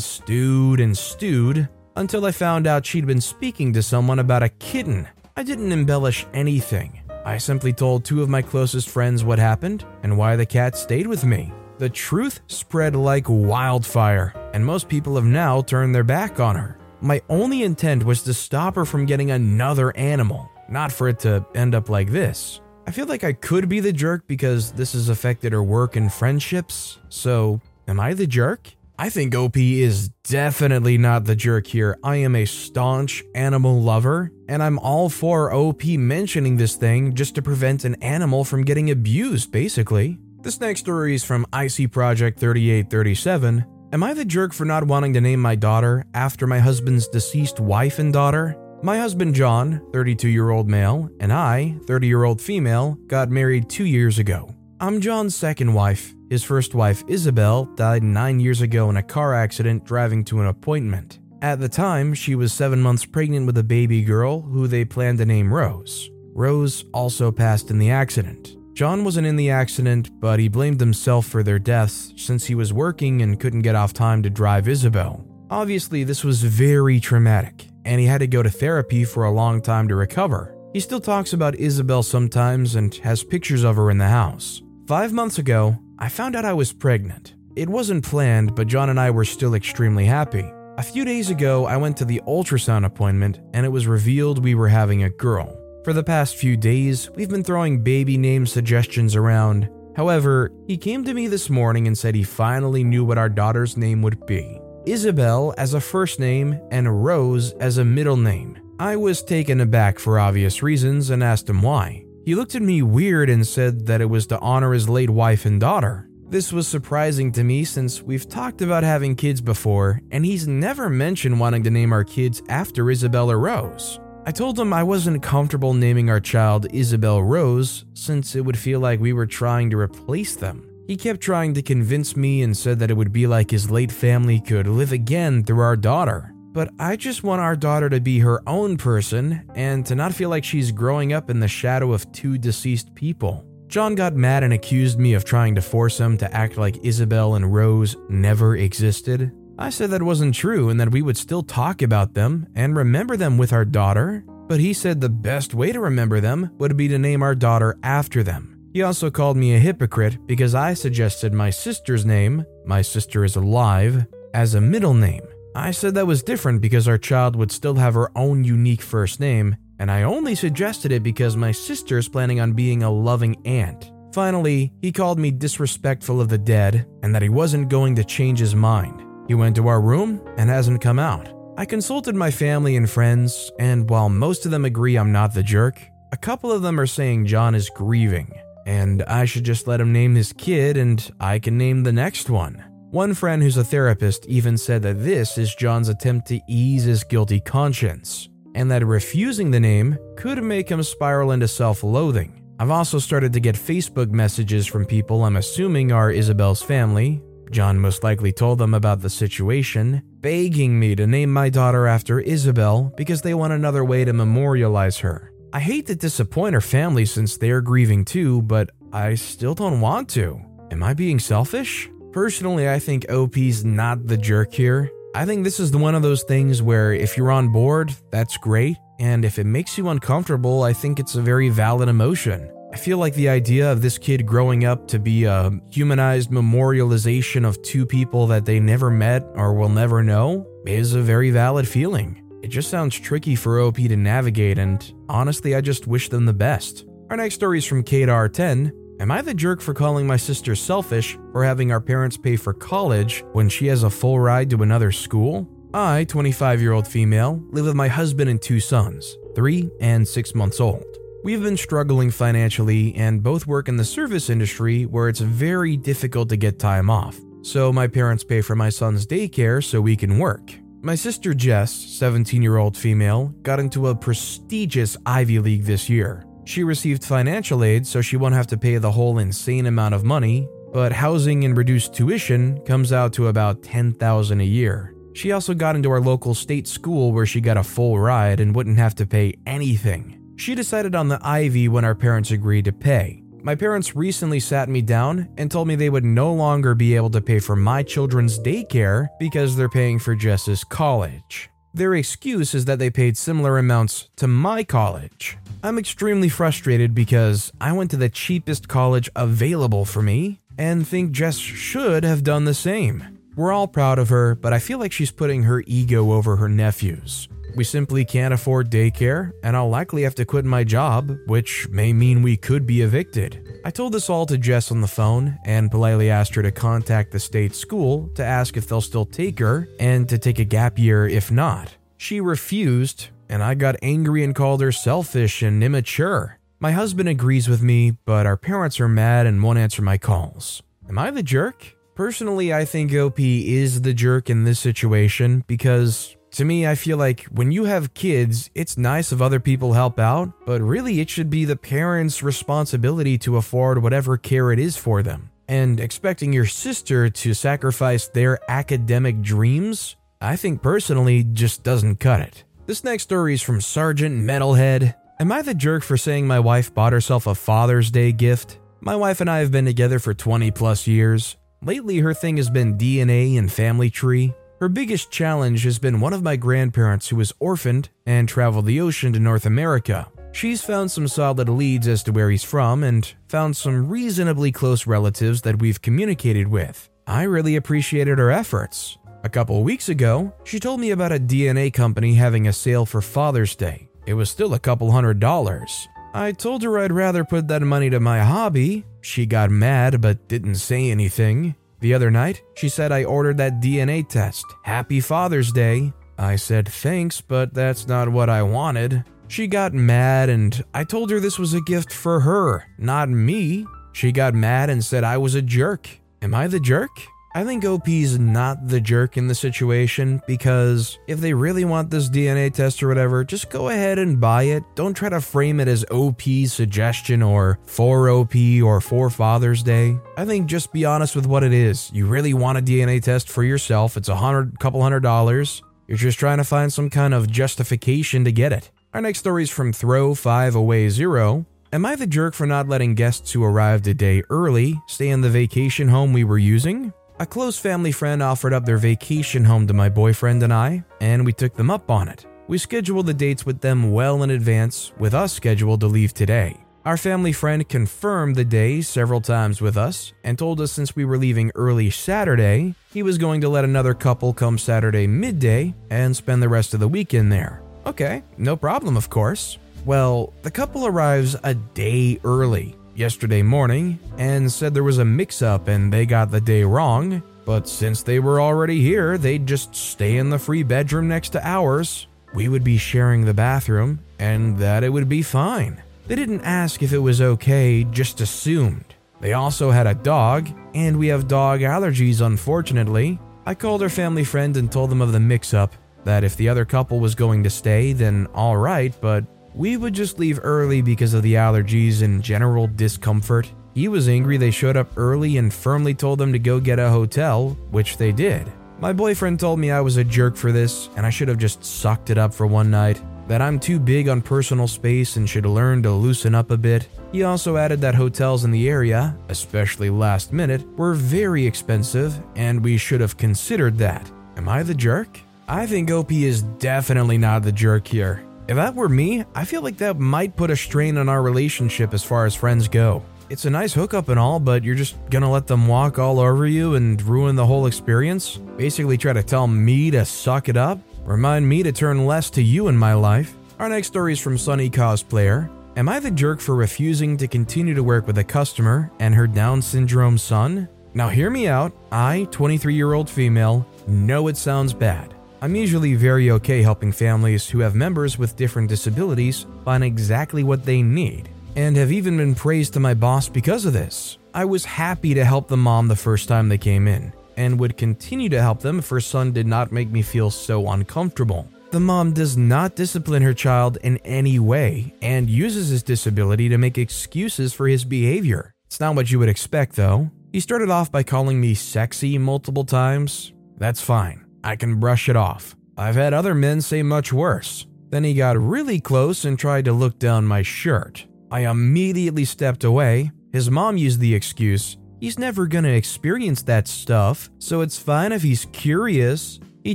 stewed 0.00 0.78
and 0.78 0.96
stewed 0.96 1.68
until 1.96 2.24
I 2.24 2.30
found 2.30 2.68
out 2.68 2.86
she'd 2.86 3.06
been 3.06 3.20
speaking 3.20 3.72
to 3.72 3.82
someone 3.82 4.20
about 4.20 4.44
a 4.44 4.50
kitten. 4.50 5.08
I 5.36 5.42
didn't 5.42 5.72
embellish 5.72 6.26
anything. 6.32 7.00
I 7.24 7.38
simply 7.38 7.72
told 7.72 8.04
two 8.04 8.22
of 8.22 8.28
my 8.28 8.40
closest 8.40 8.88
friends 8.88 9.24
what 9.24 9.40
happened 9.40 9.84
and 10.04 10.16
why 10.16 10.36
the 10.36 10.46
cat 10.46 10.76
stayed 10.76 11.08
with 11.08 11.24
me. 11.24 11.52
The 11.78 11.90
truth 11.90 12.40
spread 12.46 12.94
like 12.94 13.26
wildfire, 13.28 14.32
and 14.54 14.64
most 14.64 14.88
people 14.88 15.16
have 15.16 15.24
now 15.24 15.60
turned 15.60 15.92
their 15.92 16.04
back 16.04 16.38
on 16.38 16.54
her. 16.54 16.78
My 17.00 17.20
only 17.28 17.64
intent 17.64 18.04
was 18.04 18.22
to 18.22 18.34
stop 18.34 18.76
her 18.76 18.84
from 18.84 19.06
getting 19.06 19.32
another 19.32 19.96
animal, 19.96 20.50
not 20.68 20.92
for 20.92 21.08
it 21.08 21.18
to 21.20 21.44
end 21.54 21.74
up 21.74 21.88
like 21.88 22.10
this. 22.10 22.60
I 22.88 22.90
feel 22.90 23.04
like 23.04 23.22
I 23.22 23.34
could 23.34 23.68
be 23.68 23.80
the 23.80 23.92
jerk 23.92 24.26
because 24.26 24.72
this 24.72 24.94
has 24.94 25.10
affected 25.10 25.52
her 25.52 25.62
work 25.62 25.94
and 25.94 26.10
friendships, 26.10 26.98
so 27.10 27.60
am 27.86 28.00
I 28.00 28.14
the 28.14 28.26
jerk? 28.26 28.70
I 28.98 29.10
think 29.10 29.34
OP 29.34 29.58
is 29.58 30.08
definitely 30.24 30.96
not 30.96 31.26
the 31.26 31.36
jerk 31.36 31.66
here. 31.66 31.98
I 32.02 32.16
am 32.16 32.34
a 32.34 32.46
staunch 32.46 33.22
animal 33.34 33.82
lover, 33.82 34.32
and 34.48 34.62
I'm 34.62 34.78
all 34.78 35.10
for 35.10 35.52
OP 35.52 35.84
mentioning 35.84 36.56
this 36.56 36.76
thing 36.76 37.14
just 37.14 37.34
to 37.34 37.42
prevent 37.42 37.84
an 37.84 37.96
animal 37.96 38.42
from 38.42 38.64
getting 38.64 38.90
abused, 38.90 39.52
basically. 39.52 40.18
This 40.40 40.58
next 40.58 40.80
story 40.80 41.14
is 41.14 41.22
from 41.22 41.44
IC 41.52 41.92
Project 41.92 42.38
3837, 42.38 43.66
Am 43.92 44.02
I 44.02 44.14
the 44.14 44.24
jerk 44.24 44.54
for 44.54 44.64
not 44.64 44.86
wanting 44.86 45.12
to 45.12 45.20
name 45.20 45.40
my 45.40 45.56
daughter 45.56 46.06
after 46.14 46.46
my 46.46 46.58
husband's 46.58 47.06
deceased 47.06 47.60
wife 47.60 47.98
and 47.98 48.14
daughter? 48.14 48.56
My 48.80 48.96
husband 48.96 49.34
John, 49.34 49.82
32 49.92 50.28
year 50.28 50.50
old 50.50 50.68
male, 50.68 51.10
and 51.18 51.32
I, 51.32 51.76
30 51.88 52.06
year 52.06 52.22
old 52.22 52.40
female, 52.40 52.96
got 53.08 53.28
married 53.28 53.68
two 53.68 53.84
years 53.84 54.20
ago. 54.20 54.54
I'm 54.78 55.00
John's 55.00 55.34
second 55.34 55.74
wife. 55.74 56.14
His 56.30 56.44
first 56.44 56.76
wife, 56.76 57.02
Isabel, 57.08 57.64
died 57.74 58.04
nine 58.04 58.38
years 58.38 58.60
ago 58.60 58.88
in 58.88 58.96
a 58.96 59.02
car 59.02 59.34
accident 59.34 59.84
driving 59.84 60.22
to 60.26 60.40
an 60.40 60.46
appointment. 60.46 61.18
At 61.42 61.58
the 61.58 61.68
time, 61.68 62.14
she 62.14 62.36
was 62.36 62.52
seven 62.52 62.80
months 62.80 63.04
pregnant 63.04 63.46
with 63.46 63.58
a 63.58 63.64
baby 63.64 64.02
girl 64.02 64.42
who 64.42 64.68
they 64.68 64.84
planned 64.84 65.18
to 65.18 65.26
name 65.26 65.52
Rose. 65.52 66.08
Rose 66.32 66.84
also 66.94 67.32
passed 67.32 67.70
in 67.70 67.80
the 67.80 67.90
accident. 67.90 68.56
John 68.74 69.02
wasn't 69.02 69.26
in 69.26 69.34
the 69.34 69.50
accident, 69.50 70.20
but 70.20 70.38
he 70.38 70.46
blamed 70.46 70.78
himself 70.78 71.26
for 71.26 71.42
their 71.42 71.58
deaths 71.58 72.12
since 72.16 72.46
he 72.46 72.54
was 72.54 72.72
working 72.72 73.22
and 73.22 73.40
couldn't 73.40 73.62
get 73.62 73.74
off 73.74 73.92
time 73.92 74.22
to 74.22 74.30
drive 74.30 74.68
Isabel. 74.68 75.24
Obviously, 75.50 76.04
this 76.04 76.22
was 76.22 76.44
very 76.44 77.00
traumatic, 77.00 77.68
and 77.88 77.98
he 77.98 78.06
had 78.06 78.18
to 78.18 78.26
go 78.26 78.42
to 78.42 78.50
therapy 78.50 79.02
for 79.02 79.24
a 79.24 79.30
long 79.30 79.62
time 79.62 79.88
to 79.88 79.96
recover. 79.96 80.54
He 80.74 80.80
still 80.80 81.00
talks 81.00 81.32
about 81.32 81.58
Isabel 81.58 82.02
sometimes 82.02 82.74
and 82.74 82.94
has 82.96 83.24
pictures 83.24 83.64
of 83.64 83.76
her 83.76 83.90
in 83.90 83.96
the 83.96 84.08
house. 84.08 84.60
Five 84.86 85.14
months 85.14 85.38
ago, 85.38 85.78
I 85.98 86.10
found 86.10 86.36
out 86.36 86.44
I 86.44 86.52
was 86.52 86.70
pregnant. 86.70 87.34
It 87.56 87.66
wasn't 87.66 88.04
planned, 88.04 88.54
but 88.54 88.66
John 88.66 88.90
and 88.90 89.00
I 89.00 89.10
were 89.10 89.24
still 89.24 89.54
extremely 89.54 90.04
happy. 90.04 90.52
A 90.76 90.82
few 90.82 91.06
days 91.06 91.30
ago, 91.30 91.64
I 91.64 91.78
went 91.78 91.96
to 91.96 92.04
the 92.04 92.20
ultrasound 92.28 92.84
appointment 92.84 93.40
and 93.54 93.64
it 93.64 93.70
was 93.70 93.86
revealed 93.86 94.44
we 94.44 94.54
were 94.54 94.68
having 94.68 95.02
a 95.02 95.10
girl. 95.10 95.58
For 95.82 95.94
the 95.94 96.04
past 96.04 96.36
few 96.36 96.58
days, 96.58 97.10
we've 97.12 97.30
been 97.30 97.42
throwing 97.42 97.82
baby 97.82 98.18
name 98.18 98.44
suggestions 98.46 99.16
around. 99.16 99.70
However, 99.96 100.52
he 100.66 100.76
came 100.76 101.04
to 101.04 101.14
me 101.14 101.26
this 101.26 101.48
morning 101.48 101.86
and 101.86 101.96
said 101.96 102.14
he 102.14 102.22
finally 102.22 102.84
knew 102.84 103.02
what 103.02 103.16
our 103.16 103.30
daughter's 103.30 103.78
name 103.78 104.02
would 104.02 104.26
be 104.26 104.60
Isabel 104.90 105.52
as 105.58 105.74
a 105.74 105.80
first 105.80 106.18
name 106.18 106.58
and 106.70 107.04
Rose 107.04 107.52
as 107.54 107.76
a 107.76 107.84
middle 107.84 108.16
name. 108.16 108.58
I 108.80 108.96
was 108.96 109.22
taken 109.22 109.60
aback 109.60 109.98
for 109.98 110.18
obvious 110.18 110.62
reasons 110.62 111.10
and 111.10 111.22
asked 111.22 111.48
him 111.48 111.60
why. 111.60 112.06
He 112.24 112.34
looked 112.34 112.54
at 112.54 112.62
me 112.62 112.80
weird 112.80 113.28
and 113.28 113.46
said 113.46 113.86
that 113.86 114.00
it 114.00 114.06
was 114.06 114.26
to 114.28 114.38
honor 114.40 114.72
his 114.72 114.88
late 114.88 115.10
wife 115.10 115.44
and 115.44 115.60
daughter. 115.60 116.08
This 116.30 116.52
was 116.52 116.66
surprising 116.66 117.32
to 117.32 117.44
me 117.44 117.64
since 117.64 118.02
we've 118.02 118.28
talked 118.28 118.62
about 118.62 118.82
having 118.82 119.14
kids 119.14 119.40
before, 119.40 120.00
and 120.10 120.24
he's 120.24 120.48
never 120.48 120.88
mentioned 120.88 121.38
wanting 121.38 121.64
to 121.64 121.70
name 121.70 121.92
our 121.92 122.04
kids 122.04 122.42
after 122.48 122.90
Isabel 122.90 123.30
or 123.30 123.38
Rose. 123.38 123.98
I 124.26 124.30
told 124.30 124.58
him 124.58 124.74
I 124.74 124.82
wasn't 124.82 125.22
comfortable 125.22 125.72
naming 125.72 126.10
our 126.10 126.20
child 126.20 126.66
Isabel 126.72 127.22
Rose 127.22 127.86
since 127.94 128.36
it 128.36 128.44
would 128.44 128.58
feel 128.58 128.80
like 128.80 129.00
we 129.00 129.14
were 129.14 129.26
trying 129.26 129.70
to 129.70 129.78
replace 129.78 130.36
them. 130.36 130.67
He 130.88 130.96
kept 130.96 131.20
trying 131.20 131.52
to 131.52 131.60
convince 131.60 132.16
me 132.16 132.40
and 132.42 132.56
said 132.56 132.78
that 132.78 132.90
it 132.90 132.96
would 132.96 133.12
be 133.12 133.26
like 133.26 133.50
his 133.50 133.70
late 133.70 133.92
family 133.92 134.40
could 134.40 134.66
live 134.66 134.90
again 134.90 135.44
through 135.44 135.60
our 135.60 135.76
daughter. 135.76 136.32
But 136.34 136.70
I 136.78 136.96
just 136.96 137.22
want 137.22 137.42
our 137.42 137.54
daughter 137.54 137.90
to 137.90 138.00
be 138.00 138.20
her 138.20 138.40
own 138.48 138.78
person 138.78 139.44
and 139.54 139.84
to 139.84 139.94
not 139.94 140.14
feel 140.14 140.30
like 140.30 140.44
she's 140.44 140.72
growing 140.72 141.12
up 141.12 141.28
in 141.28 141.40
the 141.40 141.46
shadow 141.46 141.92
of 141.92 142.10
two 142.12 142.38
deceased 142.38 142.94
people. 142.94 143.44
John 143.66 143.96
got 143.96 144.14
mad 144.14 144.42
and 144.42 144.54
accused 144.54 144.98
me 144.98 145.12
of 145.12 145.26
trying 145.26 145.54
to 145.56 145.60
force 145.60 146.00
him 146.00 146.16
to 146.16 146.34
act 146.34 146.56
like 146.56 146.82
Isabel 146.82 147.34
and 147.34 147.52
Rose 147.52 147.94
never 148.08 148.56
existed. 148.56 149.30
I 149.58 149.68
said 149.68 149.90
that 149.90 150.02
wasn't 150.02 150.34
true 150.34 150.70
and 150.70 150.80
that 150.80 150.90
we 150.90 151.02
would 151.02 151.18
still 151.18 151.42
talk 151.42 151.82
about 151.82 152.14
them 152.14 152.46
and 152.54 152.74
remember 152.74 153.18
them 153.18 153.36
with 153.36 153.52
our 153.52 153.66
daughter, 153.66 154.24
but 154.26 154.58
he 154.58 154.72
said 154.72 155.02
the 155.02 155.10
best 155.10 155.52
way 155.52 155.70
to 155.70 155.80
remember 155.80 156.18
them 156.18 156.50
would 156.56 156.78
be 156.78 156.88
to 156.88 156.98
name 156.98 157.22
our 157.22 157.34
daughter 157.34 157.76
after 157.82 158.22
them. 158.22 158.57
He 158.78 158.84
also 158.84 159.10
called 159.10 159.36
me 159.36 159.56
a 159.56 159.58
hypocrite 159.58 160.24
because 160.24 160.54
I 160.54 160.72
suggested 160.72 161.32
my 161.32 161.50
sister's 161.50 162.06
name, 162.06 162.44
my 162.64 162.80
sister 162.80 163.24
is 163.24 163.34
alive, 163.34 164.06
as 164.34 164.54
a 164.54 164.60
middle 164.60 164.94
name. 164.94 165.26
I 165.56 165.72
said 165.72 165.96
that 165.96 166.06
was 166.06 166.22
different 166.22 166.60
because 166.60 166.86
our 166.86 166.96
child 166.96 167.34
would 167.34 167.50
still 167.50 167.74
have 167.74 167.94
her 167.94 168.16
own 168.16 168.44
unique 168.44 168.80
first 168.80 169.18
name, 169.18 169.56
and 169.80 169.90
I 169.90 170.04
only 170.04 170.36
suggested 170.36 170.92
it 170.92 171.02
because 171.02 171.36
my 171.36 171.50
sister 171.50 171.98
is 171.98 172.08
planning 172.08 172.38
on 172.38 172.52
being 172.52 172.84
a 172.84 172.90
loving 172.92 173.44
aunt. 173.44 173.90
Finally, 174.14 174.72
he 174.80 174.92
called 174.92 175.18
me 175.18 175.32
disrespectful 175.32 176.20
of 176.20 176.28
the 176.28 176.38
dead 176.38 176.86
and 177.02 177.12
that 177.12 177.22
he 177.22 177.28
wasn't 177.28 177.68
going 177.68 177.96
to 177.96 178.04
change 178.04 178.38
his 178.38 178.54
mind. 178.54 179.02
He 179.26 179.34
went 179.34 179.56
to 179.56 179.66
our 179.66 179.80
room 179.80 180.22
and 180.36 180.48
hasn't 180.48 180.82
come 180.82 181.00
out. 181.00 181.28
I 181.56 181.64
consulted 181.64 182.14
my 182.14 182.30
family 182.30 182.76
and 182.76 182.88
friends, 182.88 183.50
and 183.58 183.90
while 183.90 184.08
most 184.08 184.44
of 184.44 184.52
them 184.52 184.64
agree 184.64 184.94
I'm 184.94 185.10
not 185.10 185.34
the 185.34 185.42
jerk, 185.42 185.82
a 186.12 186.16
couple 186.16 186.52
of 186.52 186.62
them 186.62 186.78
are 186.78 186.86
saying 186.86 187.26
John 187.26 187.56
is 187.56 187.68
grieving, 187.68 188.32
and 188.68 189.02
I 189.04 189.24
should 189.24 189.44
just 189.44 189.66
let 189.66 189.80
him 189.80 189.94
name 189.94 190.14
his 190.14 190.34
kid 190.34 190.76
and 190.76 191.10
I 191.18 191.38
can 191.38 191.56
name 191.56 191.82
the 191.82 191.92
next 191.92 192.28
one. 192.28 192.62
One 192.90 193.14
friend 193.14 193.42
who's 193.42 193.56
a 193.56 193.64
therapist 193.64 194.26
even 194.26 194.58
said 194.58 194.82
that 194.82 195.02
this 195.02 195.38
is 195.38 195.54
John's 195.54 195.88
attempt 195.88 196.28
to 196.28 196.40
ease 196.46 196.84
his 196.84 197.02
guilty 197.02 197.40
conscience, 197.40 198.28
and 198.54 198.70
that 198.70 198.84
refusing 198.84 199.50
the 199.50 199.58
name 199.58 199.96
could 200.16 200.42
make 200.44 200.68
him 200.68 200.82
spiral 200.82 201.32
into 201.32 201.48
self 201.48 201.82
loathing. 201.82 202.42
I've 202.58 202.70
also 202.70 202.98
started 202.98 203.32
to 203.32 203.40
get 203.40 203.54
Facebook 203.54 204.10
messages 204.10 204.66
from 204.66 204.84
people 204.84 205.24
I'm 205.24 205.36
assuming 205.36 205.90
are 205.90 206.10
Isabel's 206.10 206.60
family 206.60 207.22
John 207.50 207.78
most 207.78 208.04
likely 208.04 208.32
told 208.32 208.58
them 208.58 208.74
about 208.74 209.00
the 209.00 209.10
situation, 209.10 210.02
begging 210.20 210.78
me 210.78 210.94
to 210.96 211.06
name 211.06 211.32
my 211.32 211.48
daughter 211.48 211.86
after 211.86 212.20
Isabel 212.20 212.92
because 212.96 213.22
they 213.22 213.34
want 213.34 213.52
another 213.52 213.84
way 213.84 214.04
to 214.04 214.12
memorialize 214.12 214.98
her. 214.98 215.32
I 215.50 215.60
hate 215.60 215.86
to 215.86 215.94
disappoint 215.94 216.54
her 216.54 216.60
family 216.60 217.06
since 217.06 217.38
they're 217.38 217.62
grieving 217.62 218.04
too, 218.04 218.42
but 218.42 218.70
I 218.92 219.14
still 219.14 219.54
don't 219.54 219.80
want 219.80 220.10
to. 220.10 220.40
Am 220.70 220.82
I 220.82 220.92
being 220.92 221.18
selfish? 221.18 221.88
Personally, 222.12 222.68
I 222.68 222.78
think 222.78 223.10
OP's 223.10 223.64
not 223.64 224.06
the 224.06 224.18
jerk 224.18 224.52
here. 224.52 224.90
I 225.14 225.24
think 225.24 225.44
this 225.44 225.58
is 225.58 225.74
one 225.74 225.94
of 225.94 226.02
those 226.02 226.22
things 226.22 226.60
where 226.60 226.92
if 226.92 227.16
you're 227.16 227.30
on 227.30 227.50
board, 227.50 227.94
that's 228.10 228.36
great, 228.36 228.76
and 229.00 229.24
if 229.24 229.38
it 229.38 229.46
makes 229.46 229.78
you 229.78 229.88
uncomfortable, 229.88 230.64
I 230.64 230.74
think 230.74 231.00
it's 231.00 231.14
a 231.14 231.22
very 231.22 231.48
valid 231.48 231.88
emotion. 231.88 232.52
I 232.70 232.76
feel 232.76 232.98
like 232.98 233.14
the 233.14 233.30
idea 233.30 233.72
of 233.72 233.80
this 233.80 233.96
kid 233.96 234.26
growing 234.26 234.66
up 234.66 234.86
to 234.88 234.98
be 234.98 235.24
a 235.24 235.50
humanized 235.70 236.30
memorialization 236.30 237.48
of 237.48 237.60
two 237.62 237.86
people 237.86 238.26
that 238.26 238.44
they 238.44 238.60
never 238.60 238.90
met 238.90 239.24
or 239.34 239.54
will 239.54 239.70
never 239.70 240.02
know 240.02 240.46
is 240.66 240.92
a 240.92 241.00
very 241.00 241.30
valid 241.30 241.66
feeling. 241.66 242.27
It 242.42 242.48
just 242.48 242.70
sounds 242.70 242.98
tricky 242.98 243.34
for 243.34 243.60
OP 243.60 243.76
to 243.76 243.96
navigate, 243.96 244.58
and 244.58 244.92
honestly, 245.08 245.54
I 245.54 245.60
just 245.60 245.86
wish 245.86 246.08
them 246.08 246.26
the 246.26 246.32
best. 246.32 246.84
Our 247.10 247.16
next 247.16 247.34
story 247.34 247.58
is 247.58 247.64
from 247.64 247.82
KDR10. 247.82 248.72
Am 249.00 249.10
I 249.10 249.22
the 249.22 249.34
jerk 249.34 249.60
for 249.60 249.74
calling 249.74 250.06
my 250.06 250.16
sister 250.16 250.54
selfish 250.54 251.18
for 251.32 251.44
having 251.44 251.72
our 251.72 251.80
parents 251.80 252.16
pay 252.16 252.36
for 252.36 252.52
college 252.52 253.24
when 253.32 253.48
she 253.48 253.66
has 253.68 253.82
a 253.82 253.90
full 253.90 254.18
ride 254.20 254.50
to 254.50 254.62
another 254.62 254.92
school? 254.92 255.48
I, 255.74 256.04
25 256.04 256.60
year 256.60 256.72
old 256.72 256.86
female, 256.86 257.42
live 257.50 257.66
with 257.66 257.74
my 257.74 257.88
husband 257.88 258.30
and 258.30 258.40
two 258.40 258.60
sons. 258.60 259.16
three 259.34 259.70
and 259.80 260.06
six 260.06 260.34
months 260.34 260.60
old. 260.60 260.84
We've 261.22 261.42
been 261.42 261.56
struggling 261.56 262.10
financially 262.10 262.94
and 262.96 263.22
both 263.22 263.46
work 263.46 263.68
in 263.68 263.76
the 263.76 263.84
service 263.84 264.30
industry 264.30 264.84
where 264.84 265.08
it's 265.08 265.20
very 265.20 265.76
difficult 265.76 266.28
to 266.30 266.36
get 266.36 266.58
time 266.58 266.90
off. 266.90 267.20
So 267.42 267.72
my 267.72 267.86
parents 267.86 268.24
pay 268.24 268.40
for 268.40 268.56
my 268.56 268.68
son's 268.68 269.06
daycare 269.06 269.62
so 269.62 269.80
we 269.80 269.94
can 269.96 270.18
work. 270.18 270.52
My 270.80 270.94
sister 270.94 271.34
Jess, 271.34 271.72
17 271.72 272.40
year 272.40 272.56
old 272.56 272.76
female, 272.76 273.34
got 273.42 273.58
into 273.58 273.88
a 273.88 273.94
prestigious 273.96 274.96
Ivy 275.04 275.40
League 275.40 275.64
this 275.64 275.90
year. 275.90 276.24
She 276.44 276.62
received 276.62 277.04
financial 277.04 277.64
aid 277.64 277.84
so 277.84 278.00
she 278.00 278.16
won't 278.16 278.36
have 278.36 278.46
to 278.48 278.56
pay 278.56 278.78
the 278.78 278.92
whole 278.92 279.18
insane 279.18 279.66
amount 279.66 279.96
of 279.96 280.04
money, 280.04 280.48
but 280.72 280.92
housing 280.92 281.44
and 281.44 281.56
reduced 281.56 281.94
tuition 281.94 282.60
comes 282.60 282.92
out 282.92 283.12
to 283.14 283.26
about 283.26 283.64
10,000 283.64 284.40
a 284.40 284.44
year. 284.44 284.94
She 285.14 285.32
also 285.32 285.52
got 285.52 285.74
into 285.74 285.90
our 285.90 286.00
local 286.00 286.32
state 286.32 286.68
school 286.68 287.10
where 287.10 287.26
she 287.26 287.40
got 287.40 287.56
a 287.56 287.64
full 287.64 287.98
ride 287.98 288.38
and 288.38 288.54
wouldn't 288.54 288.78
have 288.78 288.94
to 288.96 289.06
pay 289.06 289.34
anything. 289.46 290.20
She 290.36 290.54
decided 290.54 290.94
on 290.94 291.08
the 291.08 291.18
Ivy 291.22 291.66
when 291.66 291.84
our 291.84 291.96
parents 291.96 292.30
agreed 292.30 292.66
to 292.66 292.72
pay. 292.72 293.24
My 293.42 293.54
parents 293.54 293.94
recently 293.94 294.40
sat 294.40 294.68
me 294.68 294.82
down 294.82 295.28
and 295.38 295.50
told 295.50 295.68
me 295.68 295.76
they 295.76 295.90
would 295.90 296.04
no 296.04 296.32
longer 296.32 296.74
be 296.74 296.96
able 296.96 297.10
to 297.10 297.20
pay 297.20 297.38
for 297.38 297.54
my 297.54 297.82
children's 297.82 298.38
daycare 298.38 299.08
because 299.18 299.56
they're 299.56 299.68
paying 299.68 299.98
for 299.98 300.14
Jess's 300.14 300.64
college. 300.64 301.48
Their 301.72 301.94
excuse 301.94 302.54
is 302.54 302.64
that 302.64 302.78
they 302.78 302.90
paid 302.90 303.16
similar 303.16 303.56
amounts 303.56 304.08
to 304.16 304.26
my 304.26 304.64
college. 304.64 305.38
I'm 305.62 305.78
extremely 305.78 306.28
frustrated 306.28 306.94
because 306.94 307.52
I 307.60 307.72
went 307.72 307.90
to 307.92 307.96
the 307.96 308.08
cheapest 308.08 308.68
college 308.68 309.08
available 309.14 309.84
for 309.84 310.02
me 310.02 310.40
and 310.58 310.86
think 310.86 311.12
Jess 311.12 311.36
should 311.36 312.04
have 312.04 312.24
done 312.24 312.44
the 312.44 312.54
same. 312.54 313.18
We're 313.36 313.52
all 313.52 313.68
proud 313.68 314.00
of 314.00 314.08
her, 314.08 314.34
but 314.34 314.52
I 314.52 314.58
feel 314.58 314.78
like 314.78 314.92
she's 314.92 315.12
putting 315.12 315.44
her 315.44 315.62
ego 315.66 316.12
over 316.12 316.36
her 316.36 316.48
nephews. 316.48 317.28
We 317.56 317.64
simply 317.64 318.04
can't 318.04 318.34
afford 318.34 318.70
daycare, 318.70 319.32
and 319.42 319.56
I'll 319.56 319.68
likely 319.68 320.02
have 320.02 320.14
to 320.16 320.24
quit 320.24 320.44
my 320.44 320.64
job, 320.64 321.16
which 321.26 321.68
may 321.68 321.92
mean 321.92 322.22
we 322.22 322.36
could 322.36 322.66
be 322.66 322.82
evicted. 322.82 323.60
I 323.64 323.70
told 323.70 323.92
this 323.92 324.08
all 324.08 324.26
to 324.26 324.38
Jess 324.38 324.70
on 324.70 324.80
the 324.80 324.86
phone 324.86 325.38
and 325.44 325.70
politely 325.70 326.10
asked 326.10 326.34
her 326.36 326.42
to 326.42 326.52
contact 326.52 327.10
the 327.10 327.20
state 327.20 327.54
school 327.54 328.08
to 328.14 328.24
ask 328.24 328.56
if 328.56 328.68
they'll 328.68 328.80
still 328.80 329.06
take 329.06 329.38
her 329.40 329.68
and 329.80 330.08
to 330.08 330.18
take 330.18 330.38
a 330.38 330.44
gap 330.44 330.78
year 330.78 331.06
if 331.06 331.30
not. 331.30 331.74
She 331.96 332.20
refused, 332.20 333.08
and 333.28 333.42
I 333.42 333.54
got 333.54 333.76
angry 333.82 334.22
and 334.22 334.34
called 334.34 334.60
her 334.60 334.72
selfish 334.72 335.42
and 335.42 335.62
immature. 335.62 336.38
My 336.60 336.72
husband 336.72 337.08
agrees 337.08 337.48
with 337.48 337.62
me, 337.62 337.92
but 338.04 338.26
our 338.26 338.36
parents 338.36 338.80
are 338.80 338.88
mad 338.88 339.26
and 339.26 339.42
won't 339.42 339.58
answer 339.58 339.82
my 339.82 339.98
calls. 339.98 340.62
Am 340.88 340.98
I 340.98 341.10
the 341.10 341.22
jerk? 341.22 341.76
Personally, 341.94 342.54
I 342.54 342.64
think 342.64 342.94
OP 342.94 343.18
is 343.18 343.82
the 343.82 343.92
jerk 343.92 344.30
in 344.30 344.44
this 344.44 344.60
situation 344.60 345.42
because 345.48 346.16
to 346.32 346.44
me, 346.44 346.66
I 346.66 346.74
feel 346.74 346.98
like 346.98 347.24
when 347.24 347.52
you 347.52 347.64
have 347.64 347.94
kids, 347.94 348.50
it's 348.54 348.76
nice 348.76 349.12
if 349.12 349.20
other 349.20 349.40
people 349.40 349.72
help 349.72 349.98
out, 349.98 350.32
but 350.46 350.60
really 350.60 351.00
it 351.00 351.08
should 351.10 351.30
be 351.30 351.44
the 351.44 351.56
parents' 351.56 352.22
responsibility 352.22 353.18
to 353.18 353.36
afford 353.36 353.82
whatever 353.82 354.16
care 354.16 354.52
it 354.52 354.58
is 354.58 354.76
for 354.76 355.02
them. 355.02 355.30
And 355.48 355.80
expecting 355.80 356.32
your 356.32 356.44
sister 356.46 357.08
to 357.08 357.32
sacrifice 357.32 358.08
their 358.08 358.38
academic 358.50 359.22
dreams, 359.22 359.96
I 360.20 360.36
think 360.36 360.60
personally 360.62 361.24
just 361.24 361.62
doesn't 361.62 361.96
cut 361.96 362.20
it. 362.20 362.44
This 362.66 362.84
next 362.84 363.04
story 363.04 363.32
is 363.32 363.42
from 363.42 363.62
Sergeant 363.62 364.22
Metalhead. 364.22 364.94
Am 365.18 365.32
I 365.32 365.40
the 365.40 365.54
jerk 365.54 365.82
for 365.82 365.96
saying 365.96 366.26
my 366.26 366.38
wife 366.38 366.74
bought 366.74 366.92
herself 366.92 367.26
a 367.26 367.34
Father's 367.34 367.90
Day 367.90 368.12
gift? 368.12 368.58
My 368.80 368.94
wife 368.94 369.22
and 369.22 369.30
I 369.30 369.38
have 369.38 369.50
been 369.50 369.64
together 369.64 369.98
for 369.98 370.12
20 370.12 370.50
plus 370.50 370.86
years. 370.86 371.36
Lately, 371.62 371.98
her 371.98 372.14
thing 372.14 372.36
has 372.36 372.50
been 372.50 372.76
DNA 372.76 373.38
and 373.38 373.50
family 373.50 373.90
tree. 373.90 374.34
Her 374.60 374.68
biggest 374.68 375.12
challenge 375.12 375.62
has 375.62 375.78
been 375.78 376.00
one 376.00 376.12
of 376.12 376.24
my 376.24 376.34
grandparents 376.34 377.08
who 377.08 377.16
was 377.16 377.32
orphaned 377.38 377.90
and 378.04 378.28
traveled 378.28 378.66
the 378.66 378.80
ocean 378.80 379.12
to 379.12 379.20
North 379.20 379.46
America. 379.46 380.08
She's 380.32 380.64
found 380.64 380.90
some 380.90 381.06
solid 381.06 381.48
leads 381.48 381.86
as 381.86 382.02
to 382.02 382.12
where 382.12 382.28
he's 382.28 382.42
from 382.42 382.82
and 382.82 383.12
found 383.28 383.56
some 383.56 383.88
reasonably 383.88 384.50
close 384.50 384.84
relatives 384.84 385.42
that 385.42 385.60
we've 385.60 385.80
communicated 385.80 386.48
with. 386.48 386.90
I 387.06 387.22
really 387.22 387.54
appreciated 387.54 388.18
her 388.18 388.32
efforts. 388.32 388.98
A 389.22 389.28
couple 389.28 389.62
weeks 389.62 389.88
ago, 389.88 390.34
she 390.42 390.58
told 390.58 390.80
me 390.80 390.90
about 390.90 391.12
a 391.12 391.20
DNA 391.20 391.72
company 391.72 392.14
having 392.14 392.48
a 392.48 392.52
sale 392.52 392.84
for 392.84 393.00
Father's 393.00 393.54
Day. 393.54 393.88
It 394.06 394.14
was 394.14 394.28
still 394.28 394.54
a 394.54 394.58
couple 394.58 394.90
hundred 394.90 395.20
dollars. 395.20 395.86
I 396.14 396.32
told 396.32 396.64
her 396.64 396.80
I'd 396.80 396.90
rather 396.90 397.24
put 397.24 397.46
that 397.46 397.62
money 397.62 397.90
to 397.90 398.00
my 398.00 398.20
hobby. 398.20 398.84
She 399.02 399.24
got 399.24 399.50
mad 399.50 400.00
but 400.00 400.26
didn't 400.26 400.56
say 400.56 400.90
anything. 400.90 401.54
The 401.80 401.94
other 401.94 402.10
night, 402.10 402.42
she 402.54 402.68
said 402.68 402.90
I 402.90 403.04
ordered 403.04 403.36
that 403.36 403.60
DNA 403.60 404.08
test. 404.08 404.44
Happy 404.62 405.00
Father's 405.00 405.52
Day. 405.52 405.92
I 406.18 406.36
said 406.36 406.68
thanks, 406.68 407.20
but 407.20 407.54
that's 407.54 407.86
not 407.86 408.08
what 408.08 408.28
I 408.28 408.42
wanted. 408.42 409.04
She 409.28 409.46
got 409.46 409.74
mad 409.74 410.28
and 410.28 410.64
I 410.74 410.84
told 410.84 411.10
her 411.10 411.20
this 411.20 411.38
was 411.38 411.54
a 411.54 411.60
gift 411.60 411.92
for 411.92 412.20
her, 412.20 412.64
not 412.78 413.08
me. 413.08 413.66
She 413.92 414.10
got 414.10 414.34
mad 414.34 414.70
and 414.70 414.84
said 414.84 415.04
I 415.04 415.18
was 415.18 415.34
a 415.34 415.42
jerk. 415.42 415.88
Am 416.22 416.34
I 416.34 416.48
the 416.48 416.58
jerk? 416.58 416.90
I 417.38 417.44
think 417.44 417.64
OP's 417.64 418.18
not 418.18 418.66
the 418.66 418.80
jerk 418.80 419.16
in 419.16 419.28
the 419.28 419.34
situation 419.34 420.20
because 420.26 420.98
if 421.06 421.20
they 421.20 421.32
really 421.32 421.64
want 421.64 421.88
this 421.88 422.08
DNA 422.08 422.52
test 422.52 422.82
or 422.82 422.88
whatever, 422.88 423.22
just 423.22 423.48
go 423.48 423.68
ahead 423.68 424.00
and 424.00 424.20
buy 424.20 424.42
it. 424.42 424.64
Don't 424.74 424.92
try 424.92 425.08
to 425.08 425.20
frame 425.20 425.60
it 425.60 425.68
as 425.68 425.84
OP's 425.88 426.52
suggestion 426.52 427.22
or 427.22 427.60
for 427.62 428.08
OP 428.08 428.34
or 428.64 428.80
for 428.80 429.08
Father's 429.08 429.62
Day. 429.62 429.96
I 430.16 430.24
think 430.24 430.48
just 430.48 430.72
be 430.72 430.84
honest 430.84 431.14
with 431.14 431.26
what 431.26 431.44
it 431.44 431.52
is. 431.52 431.92
You 431.92 432.08
really 432.08 432.34
want 432.34 432.58
a 432.58 432.60
DNA 432.60 433.00
test 433.00 433.28
for 433.28 433.44
yourself. 433.44 433.96
It's 433.96 434.08
a 434.08 434.16
hundred, 434.16 434.58
couple 434.58 434.82
hundred 434.82 435.04
dollars. 435.04 435.62
You're 435.86 435.96
just 435.96 436.18
trying 436.18 436.38
to 436.38 436.44
find 436.44 436.72
some 436.72 436.90
kind 436.90 437.14
of 437.14 437.30
justification 437.30 438.24
to 438.24 438.32
get 438.32 438.52
it. 438.52 438.72
Our 438.92 439.00
next 439.00 439.20
story 439.20 439.44
is 439.44 439.50
from 439.50 439.72
Throw 439.72 440.16
5 440.16 440.56
Away 440.56 440.88
0. 440.88 441.46
Am 441.72 441.86
I 441.86 441.94
the 441.94 442.08
jerk 442.08 442.34
for 442.34 442.48
not 442.48 442.66
letting 442.66 442.96
guests 442.96 443.30
who 443.30 443.44
arrived 443.44 443.86
a 443.86 443.94
day 443.94 444.24
early 444.28 444.80
stay 444.88 445.10
in 445.10 445.20
the 445.20 445.30
vacation 445.30 445.86
home 445.86 446.12
we 446.12 446.24
were 446.24 446.38
using? 446.38 446.92
A 447.20 447.26
close 447.26 447.58
family 447.58 447.90
friend 447.90 448.22
offered 448.22 448.52
up 448.52 448.64
their 448.64 448.78
vacation 448.78 449.44
home 449.44 449.66
to 449.66 449.74
my 449.74 449.88
boyfriend 449.88 450.40
and 450.44 450.52
I, 450.52 450.84
and 451.00 451.26
we 451.26 451.32
took 451.32 451.52
them 451.52 451.68
up 451.68 451.90
on 451.90 452.06
it. 452.06 452.24
We 452.46 452.58
scheduled 452.58 453.06
the 453.06 453.14
dates 453.14 453.44
with 453.44 453.60
them 453.60 453.90
well 453.90 454.22
in 454.22 454.30
advance, 454.30 454.92
with 455.00 455.14
us 455.14 455.32
scheduled 455.32 455.80
to 455.80 455.88
leave 455.88 456.14
today. 456.14 456.56
Our 456.84 456.96
family 456.96 457.32
friend 457.32 457.68
confirmed 457.68 458.36
the 458.36 458.44
day 458.44 458.82
several 458.82 459.20
times 459.20 459.60
with 459.60 459.76
us 459.76 460.12
and 460.22 460.38
told 460.38 460.60
us 460.60 460.70
since 460.70 460.94
we 460.94 461.04
were 461.04 461.18
leaving 461.18 461.50
early 461.56 461.90
Saturday, 461.90 462.76
he 462.92 463.02
was 463.02 463.18
going 463.18 463.40
to 463.40 463.48
let 463.48 463.64
another 463.64 463.94
couple 463.94 464.32
come 464.32 464.56
Saturday 464.56 465.08
midday 465.08 465.74
and 465.90 466.14
spend 466.14 466.40
the 466.40 466.48
rest 466.48 466.72
of 466.72 466.78
the 466.78 466.86
weekend 466.86 467.32
there. 467.32 467.64
Okay, 467.84 468.22
no 468.36 468.54
problem, 468.54 468.96
of 468.96 469.10
course. 469.10 469.58
Well, 469.84 470.32
the 470.42 470.52
couple 470.52 470.86
arrives 470.86 471.34
a 471.42 471.54
day 471.54 472.20
early, 472.22 472.76
yesterday 472.98 473.42
morning 473.42 473.98
and 474.18 474.50
said 474.50 474.74
there 474.74 474.82
was 474.82 474.98
a 474.98 475.04
mix 475.04 475.40
up 475.40 475.68
and 475.68 475.92
they 475.92 476.04
got 476.04 476.30
the 476.30 476.40
day 476.40 476.64
wrong, 476.64 477.22
but 477.44 477.68
since 477.68 478.02
they 478.02 478.18
were 478.18 478.40
already 478.40 478.80
here, 478.80 479.16
they'd 479.16 479.46
just 479.46 479.74
stay 479.74 480.16
in 480.16 480.30
the 480.30 480.38
free 480.38 480.64
bedroom 480.64 481.06
next 481.06 481.30
to 481.30 481.46
ours. 481.46 482.08
We 482.34 482.48
would 482.48 482.64
be 482.64 482.76
sharing 482.76 483.24
the 483.24 483.32
bathroom 483.32 484.00
and 484.18 484.58
that 484.58 484.82
it 484.82 484.88
would 484.88 485.08
be 485.08 485.22
fine. 485.22 485.80
They 486.08 486.16
didn't 486.16 486.42
ask 486.42 486.82
if 486.82 486.92
it 486.92 486.98
was 486.98 487.20
okay, 487.20 487.84
just 487.84 488.20
assumed. 488.20 488.94
They 489.20 489.32
also 489.32 489.70
had 489.70 489.86
a 489.86 489.94
dog, 489.94 490.48
and 490.74 490.98
we 490.98 491.08
have 491.08 491.28
dog 491.28 491.60
allergies, 491.60 492.24
unfortunately. 492.24 493.18
I 493.46 493.54
called 493.54 493.82
our 493.82 493.88
family 493.88 494.24
friend 494.24 494.56
and 494.56 494.70
told 494.70 494.90
them 494.90 495.02
of 495.02 495.12
the 495.12 495.20
mix 495.20 495.54
up, 495.54 495.74
that 496.04 496.24
if 496.24 496.36
the 496.36 496.48
other 496.48 496.64
couple 496.64 497.00
was 497.00 497.14
going 497.14 497.42
to 497.44 497.50
stay, 497.50 497.92
then 497.92 498.26
alright, 498.34 498.94
but 499.00 499.24
we 499.58 499.76
would 499.76 499.92
just 499.92 500.20
leave 500.20 500.38
early 500.44 500.80
because 500.80 501.14
of 501.14 501.22
the 501.22 501.34
allergies 501.34 502.02
and 502.02 502.22
general 502.22 502.68
discomfort. 502.68 503.52
He 503.74 503.88
was 503.88 504.08
angry 504.08 504.36
they 504.36 504.52
showed 504.52 504.76
up 504.76 504.96
early 504.96 505.36
and 505.36 505.52
firmly 505.52 505.94
told 505.94 506.20
them 506.20 506.32
to 506.32 506.38
go 506.38 506.60
get 506.60 506.78
a 506.78 506.88
hotel, 506.88 507.58
which 507.72 507.96
they 507.96 508.12
did. 508.12 508.50
My 508.78 508.92
boyfriend 508.92 509.40
told 509.40 509.58
me 509.58 509.72
I 509.72 509.80
was 509.80 509.96
a 509.96 510.04
jerk 510.04 510.36
for 510.36 510.52
this 510.52 510.88
and 510.96 511.04
I 511.04 511.10
should 511.10 511.26
have 511.26 511.38
just 511.38 511.64
sucked 511.64 512.10
it 512.10 512.18
up 512.18 512.32
for 512.32 512.46
one 512.46 512.70
night, 512.70 513.02
that 513.26 513.42
I'm 513.42 513.58
too 513.58 513.80
big 513.80 514.08
on 514.08 514.22
personal 514.22 514.68
space 514.68 515.16
and 515.16 515.28
should 515.28 515.44
learn 515.44 515.82
to 515.82 515.90
loosen 515.90 516.36
up 516.36 516.52
a 516.52 516.56
bit. 516.56 516.88
He 517.10 517.24
also 517.24 517.56
added 517.56 517.80
that 517.80 517.96
hotels 517.96 518.44
in 518.44 518.52
the 518.52 518.68
area, 518.68 519.16
especially 519.28 519.90
last 519.90 520.32
minute, 520.32 520.64
were 520.78 520.94
very 520.94 521.44
expensive 521.44 522.22
and 522.36 522.62
we 522.62 522.76
should 522.76 523.00
have 523.00 523.16
considered 523.16 523.76
that. 523.78 524.08
Am 524.36 524.48
I 524.48 524.62
the 524.62 524.74
jerk? 524.74 525.18
I 525.48 525.66
think 525.66 525.90
OP 525.90 526.12
is 526.12 526.42
definitely 526.42 527.18
not 527.18 527.42
the 527.42 527.50
jerk 527.50 527.88
here. 527.88 528.22
If 528.48 528.56
that 528.56 528.74
were 528.74 528.88
me, 528.88 529.24
I 529.34 529.44
feel 529.44 529.60
like 529.60 529.76
that 529.76 529.98
might 529.98 530.34
put 530.34 530.50
a 530.50 530.56
strain 530.56 530.96
on 530.96 531.10
our 531.10 531.20
relationship 531.20 531.92
as 531.92 532.02
far 532.02 532.24
as 532.24 532.34
friends 532.34 532.66
go. 532.66 533.02
It's 533.28 533.44
a 533.44 533.50
nice 533.50 533.74
hookup 533.74 534.08
and 534.08 534.18
all, 534.18 534.40
but 534.40 534.64
you're 534.64 534.74
just 534.74 534.96
gonna 535.10 535.30
let 535.30 535.46
them 535.46 535.68
walk 535.68 535.98
all 535.98 536.18
over 536.18 536.46
you 536.46 536.74
and 536.74 537.00
ruin 537.02 537.36
the 537.36 537.44
whole 537.44 537.66
experience? 537.66 538.38
Basically, 538.56 538.96
try 538.96 539.12
to 539.12 539.22
tell 539.22 539.46
me 539.46 539.90
to 539.90 540.02
suck 540.06 540.48
it 540.48 540.56
up? 540.56 540.78
Remind 541.04 541.46
me 541.46 541.62
to 541.62 541.72
turn 541.72 542.06
less 542.06 542.30
to 542.30 542.42
you 542.42 542.68
in 542.68 542.76
my 542.76 542.94
life? 542.94 543.34
Our 543.58 543.68
next 543.68 543.88
story 543.88 544.14
is 544.14 544.18
from 544.18 544.38
Sunny 544.38 544.70
Cosplayer. 544.70 545.50
Am 545.76 545.86
I 545.86 546.00
the 546.00 546.10
jerk 546.10 546.40
for 546.40 546.54
refusing 546.54 547.18
to 547.18 547.28
continue 547.28 547.74
to 547.74 547.84
work 547.84 548.06
with 548.06 548.16
a 548.16 548.24
customer 548.24 548.90
and 548.98 549.14
her 549.14 549.26
Down 549.26 549.60
syndrome 549.60 550.16
son? 550.16 550.70
Now, 550.94 551.10
hear 551.10 551.28
me 551.28 551.48
out. 551.48 551.72
I, 551.92 552.26
23 552.30 552.74
year 552.74 552.94
old 552.94 553.10
female, 553.10 553.66
know 553.86 554.28
it 554.28 554.38
sounds 554.38 554.72
bad. 554.72 555.17
I'm 555.40 555.54
usually 555.54 555.94
very 555.94 556.32
okay 556.32 556.62
helping 556.62 556.90
families 556.90 557.48
who 557.48 557.60
have 557.60 557.76
members 557.76 558.18
with 558.18 558.34
different 558.34 558.68
disabilities 558.68 559.46
find 559.64 559.84
exactly 559.84 560.42
what 560.42 560.64
they 560.64 560.82
need, 560.82 561.28
and 561.54 561.76
have 561.76 561.92
even 561.92 562.16
been 562.16 562.34
praised 562.34 562.72
to 562.72 562.80
my 562.80 562.92
boss 562.92 563.28
because 563.28 563.64
of 563.64 563.72
this. 563.72 564.18
I 564.34 564.44
was 564.44 564.64
happy 564.64 565.14
to 565.14 565.24
help 565.24 565.46
the 565.46 565.56
mom 565.56 565.86
the 565.86 565.94
first 565.94 566.26
time 566.26 566.48
they 566.48 566.58
came 566.58 566.88
in, 566.88 567.12
and 567.36 567.60
would 567.60 567.76
continue 567.76 568.28
to 568.30 568.42
help 568.42 568.60
them 568.60 568.80
if 568.80 568.88
her 568.88 569.00
son 569.00 569.32
did 569.32 569.46
not 569.46 569.70
make 569.70 569.90
me 569.90 570.02
feel 570.02 570.30
so 570.30 570.68
uncomfortable. 570.70 571.48
The 571.70 571.78
mom 571.78 572.14
does 572.14 572.36
not 572.36 572.74
discipline 572.74 573.22
her 573.22 573.34
child 573.34 573.78
in 573.82 573.98
any 573.98 574.40
way 574.40 574.92
and 575.02 575.30
uses 575.30 575.68
his 575.68 575.84
disability 575.84 576.48
to 576.48 576.58
make 576.58 576.78
excuses 576.78 577.54
for 577.54 577.68
his 577.68 577.84
behavior. 577.84 578.54
It's 578.66 578.80
not 578.80 578.96
what 578.96 579.10
you 579.10 579.20
would 579.20 579.28
expect, 579.28 579.76
though. 579.76 580.10
He 580.32 580.40
started 580.40 580.70
off 580.70 580.90
by 580.90 581.04
calling 581.04 581.40
me 581.40 581.54
sexy 581.54 582.18
multiple 582.18 582.64
times. 582.64 583.32
That's 583.56 583.80
fine. 583.80 584.27
I 584.48 584.56
can 584.56 584.80
brush 584.80 585.10
it 585.10 585.16
off. 585.16 585.54
I've 585.76 585.96
had 585.96 586.14
other 586.14 586.34
men 586.34 586.62
say 586.62 586.82
much 586.82 587.12
worse. 587.12 587.66
Then 587.90 588.02
he 588.02 588.14
got 588.14 588.38
really 588.38 588.80
close 588.80 589.26
and 589.26 589.38
tried 589.38 589.66
to 589.66 589.74
look 589.74 589.98
down 589.98 590.24
my 590.24 590.40
shirt. 590.40 591.06
I 591.30 591.40
immediately 591.40 592.24
stepped 592.24 592.64
away. 592.64 593.10
His 593.30 593.50
mom 593.50 593.76
used 593.76 594.00
the 594.00 594.14
excuse, 594.14 594.78
he's 595.02 595.18
never 595.18 595.46
gonna 595.46 595.68
experience 595.68 596.40
that 596.44 596.66
stuff, 596.66 597.28
so 597.38 597.60
it's 597.60 597.78
fine 597.78 598.10
if 598.10 598.22
he's 598.22 598.46
curious. 598.46 599.38
He 599.64 599.74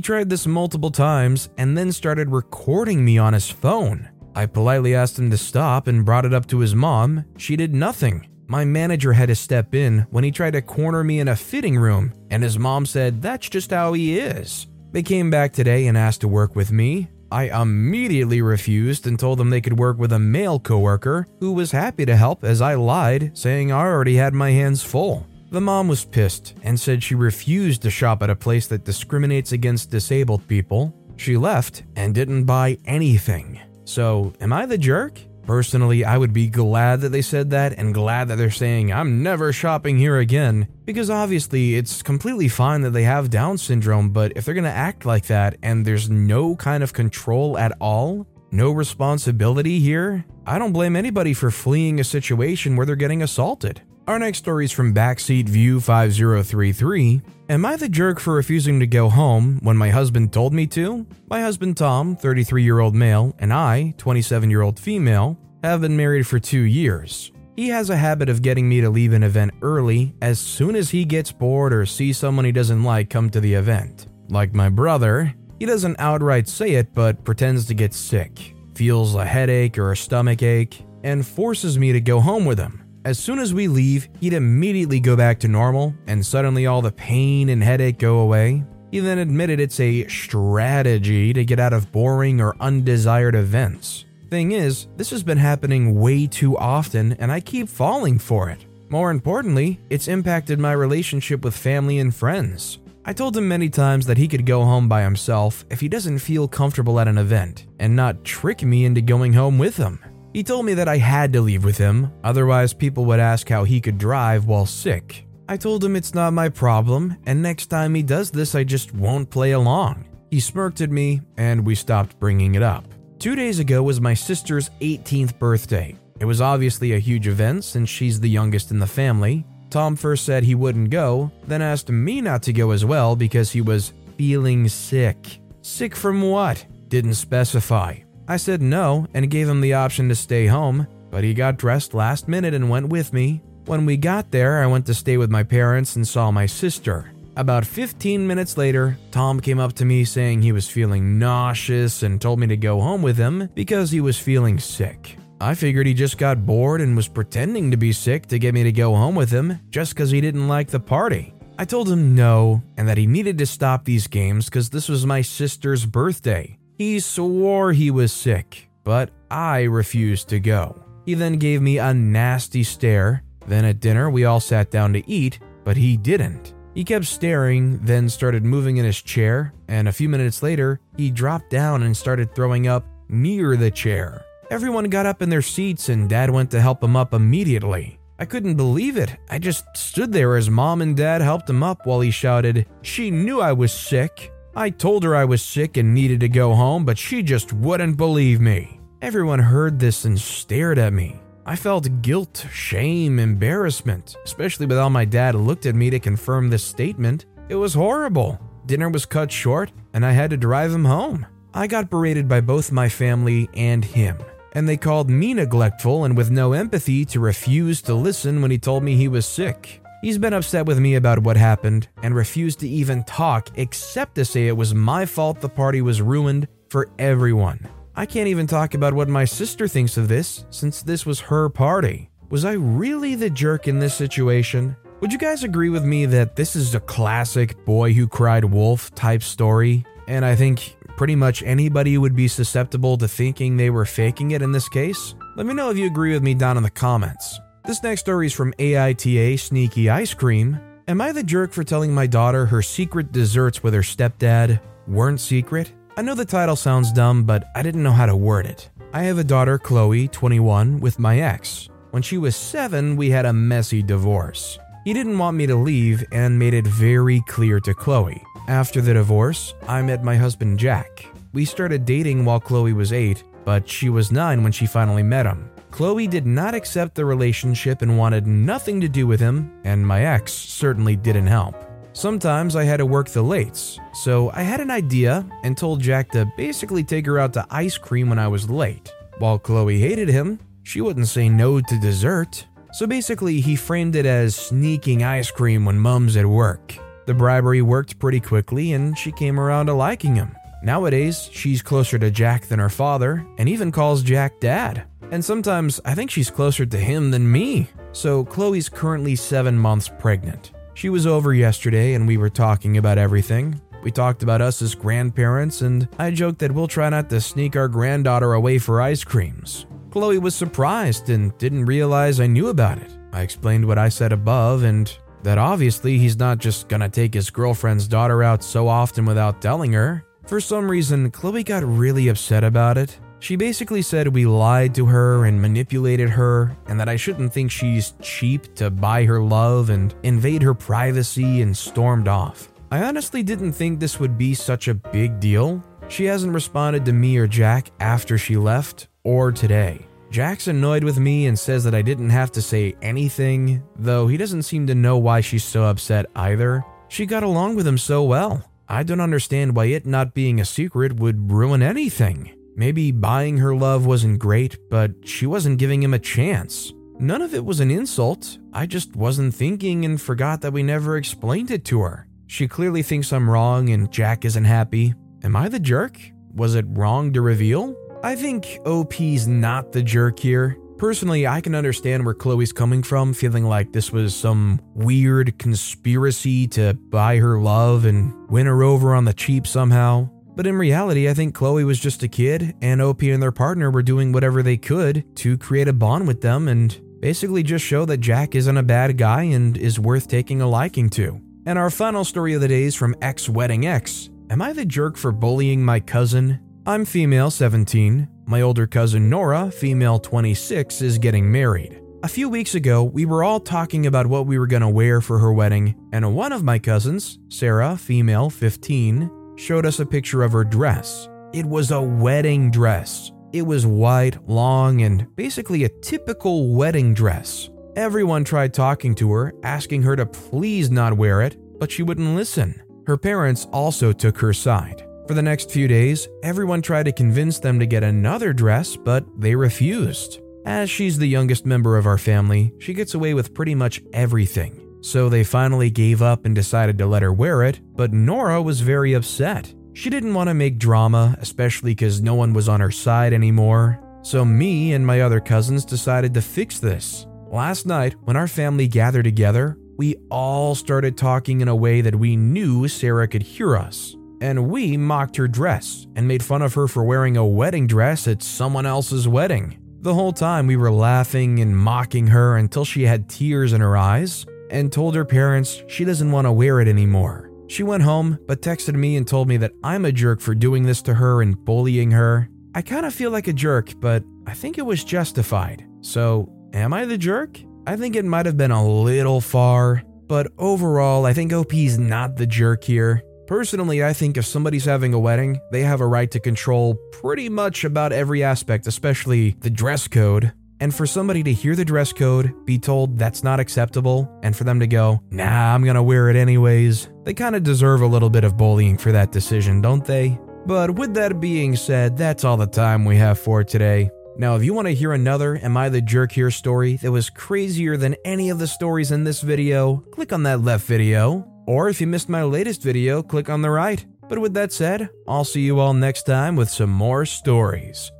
tried 0.00 0.28
this 0.28 0.44
multiple 0.44 0.90
times 0.90 1.50
and 1.56 1.78
then 1.78 1.92
started 1.92 2.30
recording 2.30 3.04
me 3.04 3.16
on 3.16 3.32
his 3.32 3.48
phone. 3.48 4.08
I 4.34 4.46
politely 4.46 4.96
asked 4.96 5.16
him 5.16 5.30
to 5.30 5.38
stop 5.38 5.86
and 5.86 6.04
brought 6.04 6.24
it 6.24 6.34
up 6.34 6.46
to 6.46 6.58
his 6.58 6.74
mom. 6.74 7.26
She 7.36 7.54
did 7.54 7.72
nothing. 7.72 8.26
My 8.46 8.64
manager 8.64 9.12
had 9.12 9.28
to 9.28 9.34
step 9.34 9.74
in 9.74 10.06
when 10.10 10.24
he 10.24 10.30
tried 10.30 10.52
to 10.52 10.62
corner 10.62 11.02
me 11.02 11.20
in 11.20 11.28
a 11.28 11.36
fitting 11.36 11.76
room, 11.76 12.12
and 12.30 12.42
his 12.42 12.58
mom 12.58 12.84
said 12.84 13.22
that's 13.22 13.48
just 13.48 13.70
how 13.70 13.94
he 13.94 14.18
is. 14.18 14.66
They 14.92 15.02
came 15.02 15.30
back 15.30 15.52
today 15.52 15.86
and 15.86 15.96
asked 15.96 16.20
to 16.20 16.28
work 16.28 16.54
with 16.54 16.70
me. 16.70 17.08
I 17.32 17.44
immediately 17.62 18.42
refused 18.42 19.06
and 19.06 19.18
told 19.18 19.38
them 19.38 19.50
they 19.50 19.60
could 19.60 19.78
work 19.78 19.98
with 19.98 20.12
a 20.12 20.18
male 20.18 20.60
coworker 20.60 21.26
who 21.40 21.52
was 21.52 21.72
happy 21.72 22.06
to 22.06 22.16
help 22.16 22.44
as 22.44 22.60
I 22.60 22.74
lied, 22.74 23.36
saying 23.36 23.72
I 23.72 23.80
already 23.80 24.16
had 24.16 24.34
my 24.34 24.50
hands 24.50 24.84
full. 24.84 25.26
The 25.50 25.60
mom 25.60 25.88
was 25.88 26.04
pissed 26.04 26.54
and 26.62 26.78
said 26.78 27.02
she 27.02 27.14
refused 27.14 27.82
to 27.82 27.90
shop 27.90 28.22
at 28.22 28.30
a 28.30 28.36
place 28.36 28.66
that 28.68 28.84
discriminates 28.84 29.52
against 29.52 29.90
disabled 29.90 30.46
people. 30.46 30.94
She 31.16 31.36
left 31.36 31.82
and 31.96 32.14
didn't 32.14 32.44
buy 32.44 32.78
anything. 32.84 33.60
So, 33.84 34.32
am 34.40 34.52
I 34.52 34.66
the 34.66 34.78
jerk? 34.78 35.20
Personally, 35.46 36.04
I 36.04 36.16
would 36.16 36.32
be 36.32 36.48
glad 36.48 37.02
that 37.02 37.10
they 37.10 37.20
said 37.20 37.50
that 37.50 37.74
and 37.78 37.92
glad 37.92 38.28
that 38.28 38.36
they're 38.36 38.50
saying, 38.50 38.92
I'm 38.92 39.22
never 39.22 39.52
shopping 39.52 39.98
here 39.98 40.18
again, 40.18 40.68
because 40.84 41.10
obviously 41.10 41.74
it's 41.74 42.02
completely 42.02 42.48
fine 42.48 42.80
that 42.80 42.90
they 42.90 43.02
have 43.02 43.28
Down 43.28 43.58
syndrome, 43.58 44.10
but 44.10 44.32
if 44.36 44.44
they're 44.44 44.54
gonna 44.54 44.68
act 44.68 45.04
like 45.04 45.26
that 45.26 45.56
and 45.62 45.84
there's 45.84 46.08
no 46.08 46.56
kind 46.56 46.82
of 46.82 46.94
control 46.94 47.58
at 47.58 47.72
all, 47.80 48.26
no 48.50 48.70
responsibility 48.70 49.80
here, 49.80 50.24
I 50.46 50.58
don't 50.58 50.72
blame 50.72 50.96
anybody 50.96 51.34
for 51.34 51.50
fleeing 51.50 52.00
a 52.00 52.04
situation 52.04 52.76
where 52.76 52.86
they're 52.86 52.96
getting 52.96 53.22
assaulted. 53.22 53.82
Our 54.06 54.18
next 54.18 54.38
story 54.38 54.66
is 54.66 54.72
from 54.72 54.92
Backseat 54.92 55.48
View 55.48 55.80
5033. 55.80 57.22
Am 57.48 57.64
I 57.64 57.76
the 57.76 57.88
jerk 57.88 58.20
for 58.20 58.34
refusing 58.34 58.78
to 58.80 58.86
go 58.86 59.08
home 59.08 59.58
when 59.62 59.78
my 59.78 59.88
husband 59.88 60.30
told 60.30 60.52
me 60.52 60.66
to? 60.68 61.06
My 61.30 61.40
husband 61.40 61.78
Tom, 61.78 62.14
33 62.14 62.62
year 62.62 62.80
old 62.80 62.94
male, 62.94 63.34
and 63.38 63.50
I, 63.50 63.94
27 63.96 64.50
year 64.50 64.60
old 64.60 64.78
female, 64.78 65.38
have 65.62 65.80
been 65.80 65.96
married 65.96 66.26
for 66.26 66.38
two 66.38 66.60
years. 66.60 67.32
He 67.56 67.68
has 67.68 67.88
a 67.88 67.96
habit 67.96 68.28
of 68.28 68.42
getting 68.42 68.68
me 68.68 68.82
to 68.82 68.90
leave 68.90 69.14
an 69.14 69.22
event 69.22 69.52
early 69.62 70.14
as 70.20 70.38
soon 70.38 70.76
as 70.76 70.90
he 70.90 71.06
gets 71.06 71.32
bored 71.32 71.72
or 71.72 71.86
sees 71.86 72.18
someone 72.18 72.44
he 72.44 72.52
doesn't 72.52 72.84
like 72.84 73.08
come 73.08 73.30
to 73.30 73.40
the 73.40 73.54
event. 73.54 74.08
Like 74.28 74.52
my 74.52 74.68
brother, 74.68 75.32
he 75.58 75.64
doesn't 75.64 75.98
outright 75.98 76.46
say 76.46 76.72
it 76.72 76.92
but 76.92 77.24
pretends 77.24 77.64
to 77.66 77.74
get 77.74 77.94
sick, 77.94 78.54
feels 78.74 79.14
a 79.14 79.24
headache 79.24 79.78
or 79.78 79.92
a 79.92 79.96
stomach 79.96 80.42
ache, 80.42 80.84
and 81.04 81.26
forces 81.26 81.78
me 81.78 81.92
to 81.92 82.02
go 82.02 82.20
home 82.20 82.44
with 82.44 82.58
him. 82.58 82.83
As 83.04 83.18
soon 83.18 83.38
as 83.38 83.52
we 83.52 83.68
leave, 83.68 84.08
he'd 84.20 84.32
immediately 84.32 84.98
go 84.98 85.14
back 85.14 85.38
to 85.40 85.48
normal, 85.48 85.94
and 86.06 86.24
suddenly 86.24 86.66
all 86.66 86.80
the 86.80 86.90
pain 86.92 87.50
and 87.50 87.62
headache 87.62 87.98
go 87.98 88.20
away. 88.20 88.64
He 88.90 89.00
then 89.00 89.18
admitted 89.18 89.60
it's 89.60 89.78
a 89.78 90.06
strategy 90.08 91.34
to 91.34 91.44
get 91.44 91.60
out 91.60 91.74
of 91.74 91.92
boring 91.92 92.40
or 92.40 92.56
undesired 92.60 93.34
events. 93.34 94.06
Thing 94.30 94.52
is, 94.52 94.86
this 94.96 95.10
has 95.10 95.22
been 95.22 95.36
happening 95.36 96.00
way 96.00 96.26
too 96.26 96.56
often, 96.56 97.12
and 97.14 97.30
I 97.30 97.40
keep 97.40 97.68
falling 97.68 98.18
for 98.18 98.48
it. 98.48 98.64
More 98.88 99.10
importantly, 99.10 99.80
it's 99.90 100.08
impacted 100.08 100.58
my 100.58 100.72
relationship 100.72 101.44
with 101.44 101.54
family 101.54 101.98
and 101.98 102.14
friends. 102.14 102.78
I 103.04 103.12
told 103.12 103.36
him 103.36 103.46
many 103.46 103.68
times 103.68 104.06
that 104.06 104.16
he 104.16 104.28
could 104.28 104.46
go 104.46 104.64
home 104.64 104.88
by 104.88 105.02
himself 105.02 105.66
if 105.68 105.80
he 105.80 105.88
doesn't 105.88 106.20
feel 106.20 106.48
comfortable 106.48 106.98
at 106.98 107.08
an 107.08 107.18
event, 107.18 107.66
and 107.78 107.94
not 107.94 108.24
trick 108.24 108.62
me 108.62 108.86
into 108.86 109.02
going 109.02 109.34
home 109.34 109.58
with 109.58 109.76
him. 109.76 109.98
He 110.34 110.42
told 110.42 110.66
me 110.66 110.74
that 110.74 110.88
I 110.88 110.96
had 110.96 111.32
to 111.34 111.40
leave 111.40 111.62
with 111.64 111.78
him, 111.78 112.12
otherwise, 112.24 112.74
people 112.74 113.04
would 113.04 113.20
ask 113.20 113.48
how 113.48 113.62
he 113.62 113.80
could 113.80 113.98
drive 113.98 114.46
while 114.46 114.66
sick. 114.66 115.26
I 115.48 115.56
told 115.56 115.84
him 115.84 115.94
it's 115.94 116.12
not 116.12 116.32
my 116.32 116.48
problem, 116.48 117.16
and 117.24 117.40
next 117.40 117.66
time 117.66 117.94
he 117.94 118.02
does 118.02 118.32
this, 118.32 118.56
I 118.56 118.64
just 118.64 118.92
won't 118.92 119.30
play 119.30 119.52
along. 119.52 120.06
He 120.32 120.40
smirked 120.40 120.80
at 120.80 120.90
me, 120.90 121.20
and 121.36 121.64
we 121.64 121.76
stopped 121.76 122.18
bringing 122.18 122.56
it 122.56 122.64
up. 122.64 122.84
Two 123.20 123.36
days 123.36 123.60
ago 123.60 123.80
was 123.84 124.00
my 124.00 124.12
sister's 124.12 124.70
18th 124.80 125.38
birthday. 125.38 125.96
It 126.18 126.24
was 126.24 126.40
obviously 126.40 126.94
a 126.94 126.98
huge 126.98 127.28
event 127.28 127.62
since 127.62 127.88
she's 127.88 128.18
the 128.18 128.28
youngest 128.28 128.72
in 128.72 128.80
the 128.80 128.88
family. 128.88 129.46
Tom 129.70 129.94
first 129.94 130.24
said 130.24 130.42
he 130.42 130.56
wouldn't 130.56 130.90
go, 130.90 131.30
then 131.46 131.62
asked 131.62 131.90
me 131.90 132.20
not 132.20 132.42
to 132.42 132.52
go 132.52 132.72
as 132.72 132.84
well 132.84 133.14
because 133.14 133.52
he 133.52 133.60
was 133.60 133.92
feeling 134.18 134.68
sick. 134.68 135.38
Sick 135.62 135.94
from 135.94 136.22
what? 136.22 136.66
Didn't 136.88 137.14
specify. 137.14 138.03
I 138.26 138.36
said 138.38 138.62
no 138.62 139.06
and 139.12 139.30
gave 139.30 139.48
him 139.48 139.60
the 139.60 139.74
option 139.74 140.08
to 140.08 140.14
stay 140.14 140.46
home, 140.46 140.86
but 141.10 141.24
he 141.24 141.34
got 141.34 141.58
dressed 141.58 141.94
last 141.94 142.26
minute 142.26 142.54
and 142.54 142.70
went 142.70 142.88
with 142.88 143.12
me. 143.12 143.42
When 143.66 143.84
we 143.84 143.96
got 143.96 144.30
there, 144.30 144.62
I 144.62 144.66
went 144.66 144.86
to 144.86 144.94
stay 144.94 145.16
with 145.16 145.30
my 145.30 145.42
parents 145.42 145.96
and 145.96 146.06
saw 146.06 146.30
my 146.30 146.46
sister. 146.46 147.10
About 147.36 147.66
15 147.66 148.26
minutes 148.26 148.56
later, 148.56 148.96
Tom 149.10 149.40
came 149.40 149.58
up 149.58 149.72
to 149.74 149.84
me 149.84 150.04
saying 150.04 150.40
he 150.40 150.52
was 150.52 150.68
feeling 150.70 151.18
nauseous 151.18 152.02
and 152.02 152.20
told 152.20 152.38
me 152.38 152.46
to 152.46 152.56
go 152.56 152.80
home 152.80 153.02
with 153.02 153.16
him 153.16 153.48
because 153.54 153.90
he 153.90 154.00
was 154.00 154.18
feeling 154.18 154.58
sick. 154.58 155.16
I 155.40 155.54
figured 155.54 155.86
he 155.86 155.94
just 155.94 156.16
got 156.16 156.46
bored 156.46 156.80
and 156.80 156.96
was 156.96 157.08
pretending 157.08 157.70
to 157.72 157.76
be 157.76 157.92
sick 157.92 158.26
to 158.26 158.38
get 158.38 158.54
me 158.54 158.62
to 158.62 158.72
go 158.72 158.94
home 158.94 159.14
with 159.14 159.30
him 159.30 159.58
just 159.70 159.94
because 159.94 160.10
he 160.10 160.20
didn't 160.20 160.48
like 160.48 160.68
the 160.68 160.80
party. 160.80 161.34
I 161.58 161.64
told 161.64 161.88
him 161.88 162.14
no 162.14 162.62
and 162.76 162.88
that 162.88 162.98
he 162.98 163.06
needed 163.06 163.36
to 163.38 163.46
stop 163.46 163.84
these 163.84 164.06
games 164.06 164.46
because 164.46 164.70
this 164.70 164.88
was 164.88 165.04
my 165.04 165.20
sister's 165.20 165.84
birthday. 165.84 166.56
He 166.76 166.98
swore 166.98 167.72
he 167.72 167.90
was 167.90 168.12
sick, 168.12 168.68
but 168.82 169.10
I 169.30 169.62
refused 169.62 170.28
to 170.30 170.40
go. 170.40 170.82
He 171.06 171.14
then 171.14 171.38
gave 171.38 171.62
me 171.62 171.78
a 171.78 171.94
nasty 171.94 172.64
stare. 172.64 173.22
Then 173.46 173.64
at 173.64 173.78
dinner, 173.78 174.10
we 174.10 174.24
all 174.24 174.40
sat 174.40 174.70
down 174.70 174.92
to 174.94 175.08
eat, 175.08 175.38
but 175.62 175.76
he 175.76 175.96
didn't. 175.96 176.54
He 176.74 176.82
kept 176.82 177.04
staring, 177.04 177.78
then 177.84 178.08
started 178.08 178.44
moving 178.44 178.78
in 178.78 178.84
his 178.84 179.00
chair, 179.00 179.54
and 179.68 179.86
a 179.86 179.92
few 179.92 180.08
minutes 180.08 180.42
later, 180.42 180.80
he 180.96 181.10
dropped 181.10 181.50
down 181.50 181.84
and 181.84 181.96
started 181.96 182.34
throwing 182.34 182.66
up 182.66 182.84
near 183.08 183.56
the 183.56 183.70
chair. 183.70 184.24
Everyone 184.50 184.90
got 184.90 185.06
up 185.06 185.22
in 185.22 185.28
their 185.28 185.42
seats, 185.42 185.88
and 185.88 186.08
dad 186.08 186.30
went 186.30 186.50
to 186.50 186.60
help 186.60 186.82
him 186.82 186.96
up 186.96 187.14
immediately. 187.14 188.00
I 188.18 188.24
couldn't 188.24 188.56
believe 188.56 188.96
it. 188.96 189.16
I 189.30 189.38
just 189.38 189.64
stood 189.76 190.12
there 190.12 190.36
as 190.36 190.50
mom 190.50 190.82
and 190.82 190.96
dad 190.96 191.20
helped 191.20 191.48
him 191.48 191.62
up 191.62 191.86
while 191.86 192.00
he 192.00 192.10
shouted, 192.10 192.66
She 192.82 193.10
knew 193.10 193.40
I 193.40 193.52
was 193.52 193.72
sick. 193.72 194.32
I 194.56 194.70
told 194.70 195.02
her 195.02 195.16
I 195.16 195.24
was 195.24 195.42
sick 195.42 195.76
and 195.76 195.92
needed 195.92 196.20
to 196.20 196.28
go 196.28 196.54
home, 196.54 196.84
but 196.84 196.96
she 196.96 197.24
just 197.24 197.52
wouldn't 197.52 197.96
believe 197.96 198.40
me. 198.40 198.78
Everyone 199.02 199.40
heard 199.40 199.80
this 199.80 200.04
and 200.04 200.18
stared 200.18 200.78
at 200.78 200.92
me. 200.92 201.20
I 201.44 201.56
felt 201.56 202.02
guilt, 202.02 202.46
shame, 202.52 203.18
embarrassment, 203.18 204.16
especially 204.24 204.66
with 204.66 204.78
how 204.78 204.88
my 204.88 205.04
dad 205.04 205.34
looked 205.34 205.66
at 205.66 205.74
me 205.74 205.90
to 205.90 205.98
confirm 205.98 206.48
this 206.48 206.62
statement. 206.62 207.26
It 207.48 207.56
was 207.56 207.74
horrible. 207.74 208.38
Dinner 208.64 208.88
was 208.88 209.04
cut 209.04 209.30
short, 209.30 209.72
and 209.92 210.06
I 210.06 210.12
had 210.12 210.30
to 210.30 210.36
drive 210.36 210.72
him 210.72 210.84
home. 210.84 211.26
I 211.52 211.66
got 211.66 211.90
berated 211.90 212.28
by 212.28 212.40
both 212.40 212.72
my 212.72 212.88
family 212.88 213.50
and 213.54 213.84
him, 213.84 214.18
and 214.52 214.68
they 214.68 214.76
called 214.76 215.10
me 215.10 215.34
neglectful 215.34 216.04
and 216.04 216.16
with 216.16 216.30
no 216.30 216.52
empathy 216.52 217.04
to 217.06 217.20
refuse 217.20 217.82
to 217.82 217.94
listen 217.94 218.40
when 218.40 218.52
he 218.52 218.58
told 218.58 218.84
me 218.84 218.96
he 218.96 219.08
was 219.08 219.26
sick. 219.26 219.80
He's 220.04 220.18
been 220.18 220.34
upset 220.34 220.66
with 220.66 220.78
me 220.78 220.96
about 220.96 221.20
what 221.20 221.38
happened 221.38 221.88
and 222.02 222.14
refused 222.14 222.60
to 222.60 222.68
even 222.68 223.04
talk 223.04 223.48
except 223.54 224.16
to 224.16 224.26
say 224.26 224.48
it 224.48 224.54
was 224.54 224.74
my 224.74 225.06
fault 225.06 225.40
the 225.40 225.48
party 225.48 225.80
was 225.80 226.02
ruined 226.02 226.46
for 226.68 226.90
everyone. 226.98 227.66
I 227.96 228.04
can't 228.04 228.28
even 228.28 228.46
talk 228.46 228.74
about 228.74 228.92
what 228.92 229.08
my 229.08 229.24
sister 229.24 229.66
thinks 229.66 229.96
of 229.96 230.08
this 230.08 230.44
since 230.50 230.82
this 230.82 231.06
was 231.06 231.20
her 231.20 231.48
party. 231.48 232.10
Was 232.28 232.44
I 232.44 232.52
really 232.52 233.14
the 233.14 233.30
jerk 233.30 233.66
in 233.66 233.78
this 233.78 233.94
situation? 233.94 234.76
Would 235.00 235.10
you 235.10 235.18
guys 235.18 235.42
agree 235.42 235.70
with 235.70 235.84
me 235.86 236.04
that 236.04 236.36
this 236.36 236.54
is 236.54 236.74
a 236.74 236.80
classic 236.80 237.64
boy 237.64 237.94
who 237.94 238.06
cried 238.06 238.44
wolf 238.44 238.94
type 238.94 239.22
story? 239.22 239.86
And 240.06 240.22
I 240.22 240.36
think 240.36 240.76
pretty 240.98 241.16
much 241.16 241.42
anybody 241.44 241.96
would 241.96 242.14
be 242.14 242.28
susceptible 242.28 242.98
to 242.98 243.08
thinking 243.08 243.56
they 243.56 243.70
were 243.70 243.86
faking 243.86 244.32
it 244.32 244.42
in 244.42 244.52
this 244.52 244.68
case? 244.68 245.14
Let 245.34 245.46
me 245.46 245.54
know 245.54 245.70
if 245.70 245.78
you 245.78 245.86
agree 245.86 246.12
with 246.12 246.22
me 246.22 246.34
down 246.34 246.58
in 246.58 246.62
the 246.62 246.68
comments. 246.68 247.40
This 247.66 247.82
next 247.82 248.02
story 248.02 248.26
is 248.26 248.34
from 248.34 248.52
AITA 248.58 249.38
Sneaky 249.38 249.88
Ice 249.88 250.12
Cream. 250.12 250.60
Am 250.86 251.00
I 251.00 251.12
the 251.12 251.22
jerk 251.22 251.50
for 251.50 251.64
telling 251.64 251.94
my 251.94 252.06
daughter 252.06 252.44
her 252.44 252.60
secret 252.60 253.10
desserts 253.10 253.62
with 253.62 253.72
her 253.72 253.80
stepdad 253.80 254.60
weren't 254.86 255.18
secret? 255.18 255.72
I 255.96 256.02
know 256.02 256.14
the 256.14 256.26
title 256.26 256.56
sounds 256.56 256.92
dumb, 256.92 257.24
but 257.24 257.46
I 257.54 257.62
didn't 257.62 257.82
know 257.82 257.90
how 257.90 258.04
to 258.04 258.14
word 258.14 258.44
it. 258.44 258.68
I 258.92 259.04
have 259.04 259.16
a 259.16 259.24
daughter, 259.24 259.56
Chloe, 259.56 260.08
21, 260.08 260.78
with 260.80 260.98
my 260.98 261.20
ex. 261.20 261.70
When 261.90 262.02
she 262.02 262.18
was 262.18 262.36
seven, 262.36 262.96
we 262.96 263.08
had 263.08 263.24
a 263.24 263.32
messy 263.32 263.82
divorce. 263.82 264.58
He 264.84 264.92
didn't 264.92 265.16
want 265.16 265.38
me 265.38 265.46
to 265.46 265.56
leave 265.56 266.04
and 266.12 266.38
made 266.38 266.52
it 266.52 266.66
very 266.66 267.22
clear 267.28 267.60
to 267.60 267.72
Chloe. 267.72 268.22
After 268.46 268.82
the 268.82 268.92
divorce, 268.92 269.54
I 269.66 269.80
met 269.80 270.04
my 270.04 270.16
husband, 270.16 270.58
Jack. 270.58 271.06
We 271.32 271.46
started 271.46 271.86
dating 271.86 272.26
while 272.26 272.40
Chloe 272.40 272.74
was 272.74 272.92
eight, 272.92 273.24
but 273.46 273.66
she 273.66 273.88
was 273.88 274.12
nine 274.12 274.42
when 274.42 274.52
she 274.52 274.66
finally 274.66 275.02
met 275.02 275.24
him. 275.24 275.48
Chloe 275.74 276.06
did 276.06 276.24
not 276.24 276.54
accept 276.54 276.94
the 276.94 277.04
relationship 277.04 277.82
and 277.82 277.98
wanted 277.98 278.28
nothing 278.28 278.80
to 278.80 278.88
do 278.88 279.08
with 279.08 279.18
him, 279.18 279.50
and 279.64 279.84
my 279.84 280.04
ex 280.04 280.32
certainly 280.32 280.94
didn't 280.94 281.26
help. 281.26 281.56
Sometimes 281.94 282.54
I 282.54 282.62
had 282.62 282.76
to 282.76 282.86
work 282.86 283.08
the 283.08 283.24
lates, 283.24 283.80
so 283.92 284.30
I 284.30 284.42
had 284.42 284.60
an 284.60 284.70
idea 284.70 285.26
and 285.42 285.56
told 285.56 285.80
Jack 285.80 286.12
to 286.12 286.30
basically 286.36 286.84
take 286.84 287.06
her 287.06 287.18
out 287.18 287.32
to 287.32 287.44
ice 287.50 287.76
cream 287.76 288.08
when 288.08 288.20
I 288.20 288.28
was 288.28 288.48
late. 288.48 288.92
While 289.18 289.36
Chloe 289.36 289.80
hated 289.80 290.08
him, 290.08 290.38
she 290.62 290.80
wouldn't 290.80 291.08
say 291.08 291.28
no 291.28 291.60
to 291.60 291.80
dessert. 291.80 292.46
So 292.72 292.86
basically, 292.86 293.40
he 293.40 293.56
framed 293.56 293.96
it 293.96 294.06
as 294.06 294.36
sneaking 294.36 295.02
ice 295.02 295.32
cream 295.32 295.64
when 295.64 295.80
mom's 295.80 296.16
at 296.16 296.24
work. 296.24 296.78
The 297.06 297.14
bribery 297.14 297.62
worked 297.62 297.98
pretty 297.98 298.20
quickly, 298.20 298.74
and 298.74 298.96
she 298.96 299.10
came 299.10 299.40
around 299.40 299.66
to 299.66 299.74
liking 299.74 300.14
him. 300.14 300.36
Nowadays, 300.62 301.28
she's 301.32 301.62
closer 301.62 301.98
to 301.98 302.12
Jack 302.12 302.46
than 302.46 302.60
her 302.60 302.70
father, 302.70 303.26
and 303.38 303.48
even 303.48 303.72
calls 303.72 304.04
Jack 304.04 304.38
dad. 304.38 304.84
And 305.10 305.24
sometimes 305.24 305.80
I 305.84 305.94
think 305.94 306.10
she's 306.10 306.30
closer 306.30 306.66
to 306.66 306.78
him 306.78 307.10
than 307.10 307.30
me. 307.30 307.68
So 307.92 308.24
Chloe's 308.24 308.68
currently 308.68 309.16
seven 309.16 309.56
months 309.56 309.88
pregnant. 309.88 310.52
She 310.74 310.88
was 310.88 311.06
over 311.06 311.32
yesterday 311.32 311.94
and 311.94 312.06
we 312.06 312.16
were 312.16 312.30
talking 312.30 312.76
about 312.76 312.98
everything. 312.98 313.60
We 313.84 313.90
talked 313.90 314.22
about 314.22 314.40
us 314.40 314.62
as 314.62 314.74
grandparents, 314.74 315.60
and 315.60 315.86
I 315.98 316.10
joked 316.10 316.38
that 316.38 316.50
we'll 316.50 316.66
try 316.66 316.88
not 316.88 317.10
to 317.10 317.20
sneak 317.20 317.54
our 317.54 317.68
granddaughter 317.68 318.32
away 318.32 318.58
for 318.58 318.80
ice 318.80 319.04
creams. 319.04 319.66
Chloe 319.90 320.18
was 320.18 320.34
surprised 320.34 321.10
and 321.10 321.36
didn't 321.36 321.66
realize 321.66 322.18
I 322.18 322.26
knew 322.26 322.48
about 322.48 322.78
it. 322.78 322.90
I 323.12 323.20
explained 323.20 323.66
what 323.66 323.78
I 323.78 323.90
said 323.90 324.10
above 324.10 324.62
and 324.62 324.96
that 325.22 325.38
obviously 325.38 325.98
he's 325.98 326.16
not 326.16 326.38
just 326.38 326.68
gonna 326.68 326.88
take 326.88 327.14
his 327.14 327.30
girlfriend's 327.30 327.86
daughter 327.86 328.22
out 328.22 328.42
so 328.42 328.68
often 328.68 329.04
without 329.04 329.40
telling 329.42 329.72
her. 329.74 330.04
For 330.26 330.40
some 330.40 330.68
reason, 330.68 331.10
Chloe 331.10 331.44
got 331.44 331.62
really 331.62 332.08
upset 332.08 332.42
about 332.42 332.78
it 332.78 332.98
she 333.24 333.36
basically 333.36 333.80
said 333.80 334.06
we 334.06 334.26
lied 334.26 334.74
to 334.74 334.84
her 334.84 335.24
and 335.24 335.40
manipulated 335.40 336.10
her, 336.10 336.54
and 336.66 336.78
that 336.78 336.90
I 336.90 336.96
shouldn't 336.96 337.32
think 337.32 337.50
she's 337.50 337.94
cheap 338.02 338.54
to 338.56 338.70
buy 338.70 339.04
her 339.04 339.18
love 339.18 339.70
and 339.70 339.94
invade 340.02 340.42
her 340.42 340.52
privacy, 340.52 341.40
and 341.40 341.56
stormed 341.56 342.06
off. 342.06 342.52
I 342.70 342.82
honestly 342.82 343.22
didn't 343.22 343.52
think 343.52 343.80
this 343.80 343.98
would 343.98 344.18
be 344.18 344.34
such 344.34 344.68
a 344.68 344.74
big 344.74 345.20
deal. 345.20 345.64
She 345.88 346.04
hasn't 346.04 346.34
responded 346.34 346.84
to 346.84 346.92
me 346.92 347.16
or 347.16 347.26
Jack 347.26 347.70
after 347.80 348.18
she 348.18 348.36
left, 348.36 348.88
or 349.04 349.32
today. 349.32 349.86
Jack's 350.10 350.46
annoyed 350.46 350.84
with 350.84 350.98
me 350.98 351.24
and 351.24 351.38
says 351.38 351.64
that 351.64 351.74
I 351.74 351.80
didn't 351.80 352.10
have 352.10 352.30
to 352.32 352.42
say 352.42 352.76
anything, 352.82 353.62
though 353.76 354.06
he 354.06 354.18
doesn't 354.18 354.42
seem 354.42 354.66
to 354.66 354.74
know 354.74 354.98
why 354.98 355.22
she's 355.22 355.44
so 355.44 355.64
upset 355.64 356.04
either. 356.14 356.62
She 356.88 357.06
got 357.06 357.22
along 357.22 357.56
with 357.56 357.66
him 357.66 357.78
so 357.78 358.02
well. 358.02 358.44
I 358.68 358.82
don't 358.82 359.00
understand 359.00 359.56
why 359.56 359.66
it 359.66 359.86
not 359.86 360.12
being 360.12 360.40
a 360.40 360.44
secret 360.44 361.00
would 361.00 361.32
ruin 361.32 361.62
anything. 361.62 362.30
Maybe 362.56 362.92
buying 362.92 363.38
her 363.38 363.54
love 363.54 363.86
wasn't 363.86 364.20
great, 364.20 364.56
but 364.70 364.92
she 365.04 365.26
wasn't 365.26 365.58
giving 365.58 365.82
him 365.82 365.94
a 365.94 365.98
chance. 365.98 366.72
None 366.98 367.22
of 367.22 367.34
it 367.34 367.44
was 367.44 367.60
an 367.60 367.70
insult. 367.70 368.38
I 368.52 368.66
just 368.66 368.94
wasn't 368.94 369.34
thinking 369.34 369.84
and 369.84 370.00
forgot 370.00 370.40
that 370.42 370.52
we 370.52 370.62
never 370.62 370.96
explained 370.96 371.50
it 371.50 371.64
to 371.66 371.80
her. 371.80 372.06
She 372.28 372.46
clearly 372.46 372.82
thinks 372.82 373.12
I'm 373.12 373.28
wrong 373.28 373.70
and 373.70 373.90
Jack 373.90 374.24
isn't 374.24 374.44
happy. 374.44 374.94
Am 375.24 375.34
I 375.34 375.48
the 375.48 375.58
jerk? 375.58 375.98
Was 376.34 376.54
it 376.54 376.64
wrong 376.68 377.12
to 377.12 377.20
reveal? 377.20 377.74
I 378.04 378.14
think 378.14 378.58
OP's 378.64 379.26
not 379.26 379.72
the 379.72 379.82
jerk 379.82 380.18
here. 380.18 380.56
Personally, 380.78 381.26
I 381.26 381.40
can 381.40 381.54
understand 381.54 382.04
where 382.04 382.14
Chloe's 382.14 382.52
coming 382.52 382.82
from, 382.82 383.14
feeling 383.14 383.44
like 383.44 383.72
this 383.72 383.92
was 383.92 384.14
some 384.14 384.60
weird 384.74 385.38
conspiracy 385.38 386.46
to 386.48 386.74
buy 386.74 387.16
her 387.18 387.38
love 387.38 387.84
and 387.84 388.28
win 388.28 388.46
her 388.46 388.62
over 388.62 388.94
on 388.94 389.04
the 389.04 389.14
cheap 389.14 389.46
somehow. 389.46 390.08
But 390.36 390.46
in 390.46 390.56
reality, 390.56 391.08
I 391.08 391.14
think 391.14 391.34
Chloe 391.34 391.64
was 391.64 391.78
just 391.78 392.02
a 392.02 392.08
kid, 392.08 392.54
and 392.60 392.82
OP 392.82 393.02
and 393.02 393.22
their 393.22 393.32
partner 393.32 393.70
were 393.70 393.82
doing 393.82 394.12
whatever 394.12 394.42
they 394.42 394.56
could 394.56 395.04
to 395.16 395.38
create 395.38 395.68
a 395.68 395.72
bond 395.72 396.08
with 396.08 396.20
them 396.20 396.48
and 396.48 396.80
basically 397.00 397.42
just 397.42 397.64
show 397.64 397.84
that 397.84 397.98
Jack 397.98 398.34
isn't 398.34 398.56
a 398.56 398.62
bad 398.62 398.98
guy 398.98 399.22
and 399.24 399.56
is 399.56 399.78
worth 399.78 400.08
taking 400.08 400.40
a 400.40 400.48
liking 400.48 400.90
to. 400.90 401.20
And 401.46 401.58
our 401.58 401.70
final 401.70 402.04
story 402.04 402.34
of 402.34 402.40
the 402.40 402.48
day 402.48 402.62
is 402.64 402.74
from 402.74 402.96
X 403.02 403.28
Wedding 403.28 403.66
X. 403.66 404.10
Am 404.30 404.42
I 404.42 404.52
the 404.52 404.64
jerk 404.64 404.96
for 404.96 405.12
bullying 405.12 405.64
my 405.64 405.78
cousin? 405.78 406.40
I'm 406.66 406.84
female 406.84 407.30
17. 407.30 408.08
My 408.26 408.40
older 408.40 408.66
cousin 408.66 409.10
Nora, 409.10 409.50
female 409.50 409.98
26, 409.98 410.80
is 410.80 410.98
getting 410.98 411.30
married. 411.30 411.80
A 412.02 412.08
few 412.08 412.28
weeks 412.28 412.54
ago, 412.54 412.82
we 412.82 413.04
were 413.04 413.22
all 413.22 413.38
talking 413.38 413.86
about 413.86 414.06
what 414.06 414.26
we 414.26 414.38
were 414.38 414.46
going 414.46 414.62
to 414.62 414.68
wear 414.68 415.00
for 415.00 415.18
her 415.18 415.32
wedding, 415.32 415.74
and 415.92 416.14
one 416.14 416.32
of 416.32 416.42
my 416.42 416.58
cousins, 416.58 417.18
Sarah, 417.28 417.76
female 417.76 418.30
15, 418.30 419.10
showed 419.36 419.66
us 419.66 419.80
a 419.80 419.86
picture 419.86 420.22
of 420.22 420.32
her 420.32 420.44
dress. 420.44 421.08
It 421.32 421.46
was 421.46 421.70
a 421.70 421.82
wedding 421.82 422.50
dress. 422.50 423.10
It 423.32 423.42
was 423.42 423.66
white, 423.66 424.28
long, 424.28 424.82
and 424.82 425.14
basically 425.16 425.64
a 425.64 425.80
typical 425.80 426.54
wedding 426.54 426.94
dress. 426.94 427.50
Everyone 427.76 428.22
tried 428.22 428.54
talking 428.54 428.94
to 428.96 429.10
her, 429.12 429.32
asking 429.42 429.82
her 429.82 429.96
to 429.96 430.06
please 430.06 430.70
not 430.70 430.96
wear 430.96 431.22
it, 431.22 431.36
but 431.58 431.72
she 431.72 431.82
wouldn't 431.82 432.14
listen. 432.14 432.62
Her 432.86 432.96
parents 432.96 433.46
also 433.52 433.92
took 433.92 434.18
her 434.18 434.32
side. 434.32 434.86
For 435.08 435.14
the 435.14 435.22
next 435.22 435.50
few 435.50 435.66
days, 435.66 436.08
everyone 436.22 436.62
tried 436.62 436.84
to 436.84 436.92
convince 436.92 437.38
them 437.40 437.58
to 437.58 437.66
get 437.66 437.82
another 437.82 438.32
dress, 438.32 438.76
but 438.76 439.04
they 439.18 439.34
refused. 439.34 440.20
As 440.46 440.70
she's 440.70 440.98
the 440.98 441.08
youngest 441.08 441.44
member 441.44 441.76
of 441.76 441.86
our 441.86 441.98
family, 441.98 442.52
she 442.58 442.74
gets 442.74 442.94
away 442.94 443.14
with 443.14 443.34
pretty 443.34 443.54
much 443.54 443.82
everything. 443.92 444.63
So 444.84 445.08
they 445.08 445.24
finally 445.24 445.70
gave 445.70 446.02
up 446.02 446.26
and 446.26 446.34
decided 446.34 446.76
to 446.76 446.86
let 446.86 447.00
her 447.00 447.10
wear 447.10 447.42
it, 447.42 447.58
but 447.74 447.94
Nora 447.94 448.42
was 448.42 448.60
very 448.60 448.92
upset. 448.92 449.54
She 449.72 449.88
didn't 449.88 450.12
want 450.12 450.28
to 450.28 450.34
make 450.34 450.58
drama, 450.58 451.16
especially 451.20 451.70
because 451.70 452.02
no 452.02 452.14
one 452.14 452.34
was 452.34 452.50
on 452.50 452.60
her 452.60 452.70
side 452.70 453.14
anymore. 453.14 453.80
So 454.02 454.26
me 454.26 454.74
and 454.74 454.86
my 454.86 455.00
other 455.00 455.20
cousins 455.20 455.64
decided 455.64 456.12
to 456.12 456.20
fix 456.20 456.58
this. 456.58 457.06
Last 457.32 457.64
night, 457.64 457.94
when 458.02 458.18
our 458.18 458.28
family 458.28 458.68
gathered 458.68 459.04
together, 459.04 459.56
we 459.78 459.96
all 460.10 460.54
started 460.54 460.98
talking 460.98 461.40
in 461.40 461.48
a 461.48 461.56
way 461.56 461.80
that 461.80 461.96
we 461.96 462.14
knew 462.14 462.68
Sarah 462.68 463.08
could 463.08 463.22
hear 463.22 463.56
us. 463.56 463.96
And 464.20 464.50
we 464.50 464.76
mocked 464.76 465.16
her 465.16 465.26
dress 465.26 465.86
and 465.96 466.06
made 466.06 466.22
fun 466.22 466.42
of 466.42 466.52
her 466.52 466.68
for 466.68 466.84
wearing 466.84 467.16
a 467.16 467.24
wedding 467.24 467.66
dress 467.66 468.06
at 468.06 468.22
someone 468.22 468.66
else's 468.66 469.08
wedding. 469.08 469.56
The 469.80 469.94
whole 469.94 470.12
time 470.12 470.46
we 470.46 470.56
were 470.56 470.70
laughing 470.70 471.40
and 471.40 471.56
mocking 471.56 472.08
her 472.08 472.36
until 472.36 472.66
she 472.66 472.82
had 472.82 473.08
tears 473.08 473.54
in 473.54 473.62
her 473.62 473.78
eyes 473.78 474.26
and 474.50 474.72
told 474.72 474.94
her 474.94 475.04
parents 475.04 475.62
she 475.68 475.84
doesn't 475.84 476.10
want 476.10 476.26
to 476.26 476.32
wear 476.32 476.60
it 476.60 476.68
anymore. 476.68 477.30
She 477.46 477.62
went 477.62 477.82
home, 477.82 478.18
but 478.26 478.42
texted 478.42 478.74
me 478.74 478.96
and 478.96 479.06
told 479.06 479.28
me 479.28 479.36
that 479.38 479.52
I'm 479.62 479.84
a 479.84 479.92
jerk 479.92 480.20
for 480.20 480.34
doing 480.34 480.62
this 480.64 480.82
to 480.82 480.94
her 480.94 481.22
and 481.22 481.42
bullying 481.44 481.90
her. 481.90 482.28
I 482.54 482.62
kind 482.62 482.86
of 482.86 482.94
feel 482.94 483.10
like 483.10 483.28
a 483.28 483.32
jerk, 483.32 483.72
but 483.80 484.02
I 484.26 484.34
think 484.34 484.58
it 484.58 484.66
was 484.66 484.84
justified. 484.84 485.66
So, 485.80 486.32
am 486.52 486.72
I 486.72 486.84
the 486.84 486.96
jerk? 486.98 487.38
I 487.66 487.76
think 487.76 487.96
it 487.96 488.04
might 488.04 488.26
have 488.26 488.36
been 488.36 488.50
a 488.50 488.66
little 488.66 489.20
far, 489.20 489.82
but 490.06 490.32
overall, 490.38 491.06
I 491.06 491.12
think 491.12 491.32
OP's 491.32 491.78
not 491.78 492.16
the 492.16 492.26
jerk 492.26 492.64
here. 492.64 493.02
Personally, 493.26 493.82
I 493.82 493.94
think 493.94 494.16
if 494.16 494.26
somebody's 494.26 494.66
having 494.66 494.92
a 494.92 494.98
wedding, 494.98 495.40
they 495.50 495.62
have 495.62 495.80
a 495.80 495.86
right 495.86 496.10
to 496.10 496.20
control 496.20 496.74
pretty 496.92 497.30
much 497.30 497.64
about 497.64 497.92
every 497.92 498.22
aspect, 498.22 498.66
especially 498.66 499.34
the 499.40 499.50
dress 499.50 499.88
code. 499.88 500.32
And 500.64 500.74
for 500.74 500.86
somebody 500.86 501.22
to 501.24 501.30
hear 501.30 501.54
the 501.54 501.64
dress 501.66 501.92
code, 501.92 502.46
be 502.46 502.58
told 502.58 502.98
that's 502.98 503.22
not 503.22 503.38
acceptable, 503.38 504.10
and 504.22 504.34
for 504.34 504.44
them 504.44 504.60
to 504.60 504.66
go, 504.66 504.98
nah, 505.10 505.54
I'm 505.54 505.62
gonna 505.62 505.82
wear 505.82 506.08
it 506.08 506.16
anyways, 506.16 506.88
they 507.02 507.12
kinda 507.12 507.38
deserve 507.40 507.82
a 507.82 507.86
little 507.86 508.08
bit 508.08 508.24
of 508.24 508.38
bullying 508.38 508.78
for 508.78 508.90
that 508.90 509.12
decision, 509.12 509.60
don't 509.60 509.84
they? 509.84 510.18
But 510.46 510.70
with 510.70 510.94
that 510.94 511.20
being 511.20 511.54
said, 511.54 511.98
that's 511.98 512.24
all 512.24 512.38
the 512.38 512.46
time 512.46 512.86
we 512.86 512.96
have 512.96 513.18
for 513.18 513.44
today. 513.44 513.90
Now, 514.16 514.36
if 514.36 514.42
you 514.42 514.54
want 514.54 514.66
to 514.68 514.74
hear 514.74 514.94
another 514.94 515.38
Am 515.42 515.54
I 515.54 515.68
the 515.68 515.82
Jerk 515.82 516.12
Here 516.12 516.30
story 516.30 516.76
that 516.78 516.90
was 516.90 517.10
crazier 517.10 517.76
than 517.76 517.96
any 518.02 518.30
of 518.30 518.38
the 518.38 518.46
stories 518.46 518.90
in 518.90 519.04
this 519.04 519.20
video, 519.20 519.84
click 519.92 520.14
on 520.14 520.22
that 520.22 520.44
left 520.44 520.66
video. 520.66 521.28
Or 521.46 521.68
if 521.68 521.78
you 521.78 521.86
missed 521.86 522.08
my 522.08 522.22
latest 522.22 522.62
video, 522.62 523.02
click 523.02 523.28
on 523.28 523.42
the 523.42 523.50
right. 523.50 523.84
But 524.08 524.18
with 524.18 524.32
that 524.32 524.50
said, 524.50 524.88
I'll 525.06 525.24
see 525.24 525.42
you 525.42 525.60
all 525.60 525.74
next 525.74 526.04
time 526.04 526.36
with 526.36 526.48
some 526.48 526.70
more 526.70 527.04
stories. 527.04 527.92